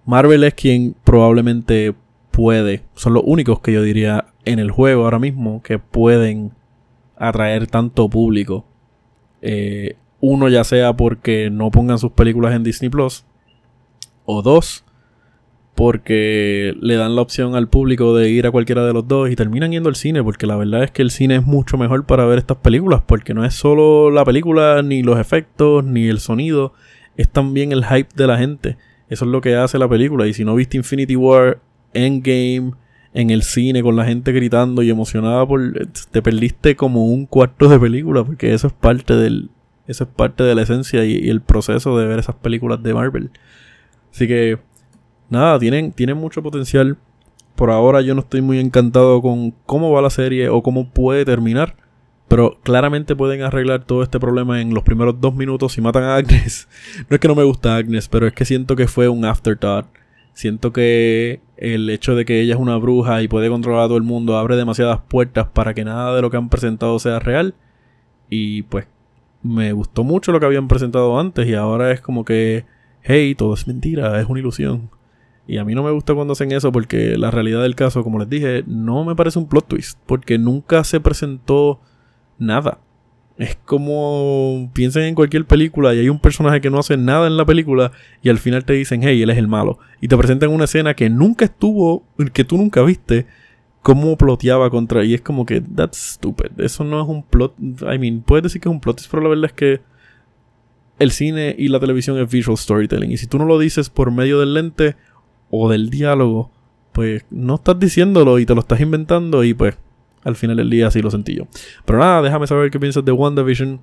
Marvel 0.04 0.44
es 0.44 0.54
quien 0.54 0.94
probablemente 1.04 1.94
puede, 2.38 2.82
son 2.94 3.14
los 3.14 3.24
únicos 3.26 3.58
que 3.58 3.72
yo 3.72 3.82
diría 3.82 4.26
en 4.44 4.60
el 4.60 4.70
juego 4.70 5.02
ahora 5.02 5.18
mismo 5.18 5.60
que 5.60 5.80
pueden 5.80 6.52
atraer 7.16 7.66
tanto 7.66 8.08
público. 8.08 8.64
Eh, 9.42 9.96
uno 10.20 10.48
ya 10.48 10.62
sea 10.62 10.92
porque 10.92 11.50
no 11.50 11.72
pongan 11.72 11.98
sus 11.98 12.12
películas 12.12 12.54
en 12.54 12.62
Disney 12.62 12.90
Plus. 12.90 13.24
O 14.24 14.42
dos, 14.42 14.84
porque 15.74 16.76
le 16.80 16.94
dan 16.94 17.16
la 17.16 17.22
opción 17.22 17.56
al 17.56 17.68
público 17.68 18.14
de 18.14 18.30
ir 18.30 18.46
a 18.46 18.52
cualquiera 18.52 18.86
de 18.86 18.92
los 18.92 19.08
dos 19.08 19.28
y 19.30 19.34
terminan 19.34 19.72
yendo 19.72 19.88
al 19.88 19.96
cine, 19.96 20.22
porque 20.22 20.46
la 20.46 20.54
verdad 20.54 20.84
es 20.84 20.92
que 20.92 21.02
el 21.02 21.10
cine 21.10 21.34
es 21.34 21.44
mucho 21.44 21.76
mejor 21.76 22.06
para 22.06 22.24
ver 22.24 22.38
estas 22.38 22.58
películas, 22.58 23.02
porque 23.04 23.34
no 23.34 23.44
es 23.44 23.54
solo 23.54 24.12
la 24.12 24.24
película, 24.24 24.80
ni 24.84 25.02
los 25.02 25.18
efectos, 25.18 25.82
ni 25.82 26.06
el 26.06 26.20
sonido, 26.20 26.72
es 27.16 27.28
también 27.28 27.72
el 27.72 27.84
hype 27.84 28.14
de 28.14 28.26
la 28.28 28.38
gente. 28.38 28.76
Eso 29.08 29.24
es 29.24 29.30
lo 29.32 29.40
que 29.40 29.56
hace 29.56 29.76
la 29.76 29.88
película. 29.88 30.28
Y 30.28 30.34
si 30.34 30.44
no 30.44 30.54
viste 30.54 30.76
Infinity 30.76 31.16
War, 31.16 31.62
Endgame, 31.94 32.72
en 33.14 33.30
el 33.30 33.42
cine 33.42 33.82
con 33.82 33.96
la 33.96 34.04
gente 34.04 34.32
gritando 34.32 34.82
y 34.82 34.90
emocionada 34.90 35.46
por 35.46 35.60
te 36.10 36.22
perdiste 36.22 36.76
como 36.76 37.06
un 37.06 37.26
cuarto 37.26 37.68
de 37.68 37.78
película 37.78 38.22
porque 38.22 38.52
eso 38.52 38.66
es 38.66 38.72
parte 38.72 39.14
del 39.14 39.50
eso 39.86 40.04
es 40.04 40.10
parte 40.10 40.44
de 40.44 40.54
la 40.54 40.62
esencia 40.62 41.04
y, 41.04 41.30
el 41.30 41.40
proceso 41.40 41.98
de 41.98 42.06
ver 42.06 42.18
esas 42.18 42.36
películas 42.36 42.82
de 42.82 42.92
Marvel. 42.92 43.30
Así 44.12 44.28
que 44.28 44.58
nada, 45.30 45.58
tienen 45.58 45.92
tienen 45.92 46.18
mucho 46.18 46.42
potencial. 46.42 46.98
Por 47.56 47.70
ahora 47.70 48.02
yo 48.02 48.14
no 48.14 48.20
estoy 48.20 48.42
muy 48.42 48.60
encantado 48.60 49.20
con 49.22 49.52
cómo 49.66 49.90
va 49.90 50.02
la 50.02 50.10
serie 50.10 50.48
o 50.50 50.62
cómo 50.62 50.90
puede 50.90 51.24
terminar. 51.24 51.74
Pero 52.28 52.58
claramente 52.62 53.16
pueden 53.16 53.40
arreglar 53.40 53.84
todo 53.84 54.02
este 54.02 54.20
problema 54.20 54.60
en 54.60 54.74
los 54.74 54.84
primeros 54.84 55.18
dos 55.18 55.34
minutos 55.34 55.72
si 55.72 55.80
matan 55.80 56.04
a 56.04 56.16
Agnes. 56.16 56.68
no 57.08 57.14
es 57.14 57.20
que 57.20 57.28
no 57.28 57.34
me 57.34 57.44
gusta 57.44 57.74
Agnes, 57.74 58.08
pero 58.08 58.26
es 58.26 58.34
que 58.34 58.44
siento 58.44 58.76
que 58.76 58.86
fue 58.86 59.08
un 59.08 59.24
afterthought. 59.24 59.86
Siento 60.34 60.70
que 60.72 61.40
el 61.58 61.90
hecho 61.90 62.14
de 62.14 62.24
que 62.24 62.40
ella 62.40 62.54
es 62.54 62.60
una 62.60 62.76
bruja 62.76 63.22
y 63.22 63.28
puede 63.28 63.48
controlar 63.48 63.84
a 63.84 63.88
todo 63.88 63.98
el 63.98 64.04
mundo 64.04 64.38
abre 64.38 64.56
demasiadas 64.56 65.00
puertas 65.08 65.48
para 65.48 65.74
que 65.74 65.84
nada 65.84 66.14
de 66.14 66.22
lo 66.22 66.30
que 66.30 66.36
han 66.36 66.48
presentado 66.48 66.98
sea 66.98 67.18
real. 67.18 67.54
Y 68.30 68.62
pues 68.62 68.86
me 69.42 69.72
gustó 69.72 70.04
mucho 70.04 70.32
lo 70.32 70.40
que 70.40 70.46
habían 70.46 70.68
presentado 70.68 71.18
antes 71.18 71.46
y 71.46 71.54
ahora 71.54 71.90
es 71.92 72.00
como 72.00 72.24
que, 72.24 72.64
hey, 73.02 73.34
todo 73.34 73.54
es 73.54 73.66
mentira, 73.66 74.20
es 74.20 74.28
una 74.28 74.40
ilusión. 74.40 74.90
Y 75.48 75.56
a 75.56 75.64
mí 75.64 75.74
no 75.74 75.82
me 75.82 75.90
gusta 75.90 76.14
cuando 76.14 76.32
hacen 76.32 76.52
eso 76.52 76.70
porque 76.70 77.16
la 77.16 77.30
realidad 77.30 77.62
del 77.62 77.74
caso, 77.74 78.04
como 78.04 78.18
les 78.18 78.28
dije, 78.28 78.64
no 78.66 79.04
me 79.04 79.16
parece 79.16 79.38
un 79.38 79.48
plot 79.48 79.66
twist. 79.66 79.98
Porque 80.04 80.36
nunca 80.36 80.84
se 80.84 81.00
presentó 81.00 81.80
nada. 82.38 82.80
Es 83.38 83.56
como 83.64 84.68
piensen 84.74 85.04
en 85.04 85.14
cualquier 85.14 85.46
película 85.46 85.94
y 85.94 86.00
hay 86.00 86.08
un 86.08 86.18
personaje 86.18 86.60
que 86.60 86.70
no 86.70 86.80
hace 86.80 86.96
nada 86.96 87.28
en 87.28 87.36
la 87.36 87.46
película 87.46 87.92
y 88.20 88.30
al 88.30 88.38
final 88.38 88.64
te 88.64 88.72
dicen, 88.72 89.00
hey, 89.04 89.22
él 89.22 89.30
es 89.30 89.38
el 89.38 89.46
malo. 89.46 89.78
Y 90.00 90.08
te 90.08 90.16
presentan 90.16 90.50
una 90.50 90.64
escena 90.64 90.94
que 90.94 91.08
nunca 91.08 91.44
estuvo, 91.44 92.04
que 92.32 92.42
tú 92.42 92.58
nunca 92.58 92.82
viste, 92.82 93.26
cómo 93.80 94.18
ploteaba 94.18 94.68
contra... 94.70 95.04
Y 95.04 95.14
es 95.14 95.20
como 95.20 95.46
que, 95.46 95.60
that's 95.60 96.14
stupid. 96.14 96.58
Eso 96.58 96.82
no 96.82 97.00
es 97.00 97.08
un 97.08 97.22
plot... 97.22 97.54
I 97.58 97.98
mean, 97.98 98.22
puedes 98.22 98.42
decir 98.42 98.60
que 98.60 98.68
es 98.68 98.72
un 98.72 98.80
plot, 98.80 99.06
pero 99.08 99.22
la 99.22 99.28
verdad 99.28 99.46
es 99.46 99.52
que 99.52 99.80
el 100.98 101.12
cine 101.12 101.54
y 101.56 101.68
la 101.68 101.78
televisión 101.78 102.18
es 102.18 102.28
visual 102.28 102.58
storytelling. 102.58 103.12
Y 103.12 103.18
si 103.18 103.28
tú 103.28 103.38
no 103.38 103.44
lo 103.44 103.58
dices 103.58 103.88
por 103.88 104.10
medio 104.10 104.40
del 104.40 104.54
lente 104.54 104.96
o 105.48 105.70
del 105.70 105.90
diálogo, 105.90 106.50
pues 106.92 107.24
no 107.30 107.54
estás 107.54 107.78
diciéndolo 107.78 108.40
y 108.40 108.46
te 108.46 108.54
lo 108.54 108.60
estás 108.60 108.80
inventando 108.80 109.44
y 109.44 109.54
pues 109.54 109.78
al 110.24 110.36
final 110.36 110.56
del 110.56 110.70
día 110.70 110.88
así 110.88 111.00
lo 111.02 111.10
sentí 111.10 111.34
yo. 111.36 111.46
Pero 111.84 111.98
nada, 111.98 112.22
déjame 112.22 112.46
saber 112.46 112.70
qué 112.70 112.78
piensas 112.78 113.04
de 113.04 113.12
WandaVision. 113.12 113.80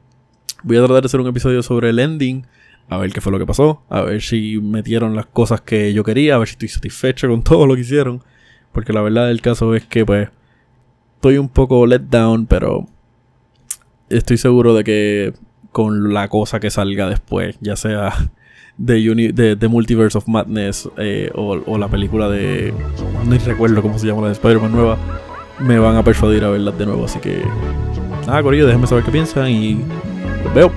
Voy 0.63 0.77
a 0.77 0.79
tratar 0.79 1.01
de 1.01 1.05
hacer 1.05 1.19
un 1.19 1.27
episodio 1.27 1.61
sobre 1.63 1.89
el 1.89 1.99
ending. 1.99 2.45
A 2.89 2.97
ver 2.97 3.11
qué 3.11 3.21
fue 3.21 3.31
lo 3.31 3.39
que 3.39 3.45
pasó. 3.45 3.83
A 3.89 4.01
ver 4.01 4.21
si 4.21 4.59
metieron 4.61 5.15
las 5.15 5.25
cosas 5.25 5.61
que 5.61 5.93
yo 5.93 6.03
quería. 6.03 6.35
A 6.35 6.37
ver 6.37 6.47
si 6.47 6.53
estoy 6.53 6.69
satisfecho 6.69 7.27
con 7.27 7.43
todo 7.43 7.65
lo 7.67 7.75
que 7.75 7.81
hicieron. 7.81 8.23
Porque 8.71 8.93
la 8.93 9.01
verdad 9.01 9.27
del 9.27 9.41
caso 9.41 9.73
es 9.75 9.85
que 9.85 10.05
pues 10.05 10.29
estoy 11.15 11.37
un 11.37 11.49
poco 11.49 11.85
let 11.85 11.99
down. 11.99 12.45
Pero 12.45 12.87
estoy 14.09 14.37
seguro 14.37 14.73
de 14.73 14.83
que 14.83 15.33
con 15.71 16.13
la 16.13 16.27
cosa 16.29 16.59
que 16.59 16.69
salga 16.69 17.09
después. 17.09 17.57
Ya 17.61 17.75
sea 17.75 18.13
de, 18.77 19.55
de, 19.55 19.67
Multiverse 19.67 20.17
of 20.17 20.27
Madness 20.27 20.89
eh, 20.97 21.31
o, 21.33 21.77
la 21.77 21.87
película 21.87 22.29
de... 22.29 22.73
No 23.25 23.37
recuerdo 23.37 23.81
cómo 23.81 23.97
se 23.97 24.07
llama 24.07 24.21
la 24.21 24.27
de 24.27 24.33
Spider-Man 24.33 24.71
nueva 24.71 24.97
me 25.59 25.79
van 25.79 25.95
a 25.95 26.03
persuadir 26.03 26.43
a 26.43 26.49
verlas 26.49 26.77
de 26.77 26.85
nuevo. 26.85 27.05
Así 27.05 27.19
que, 27.19 27.43
nada, 28.27 28.41
Corillo, 28.43 28.65
déjenme 28.65 28.87
saber 28.87 29.03
qué 29.03 29.11
piensan 29.11 29.49
y 29.49 29.81
los 30.43 30.53
veo. 30.53 30.71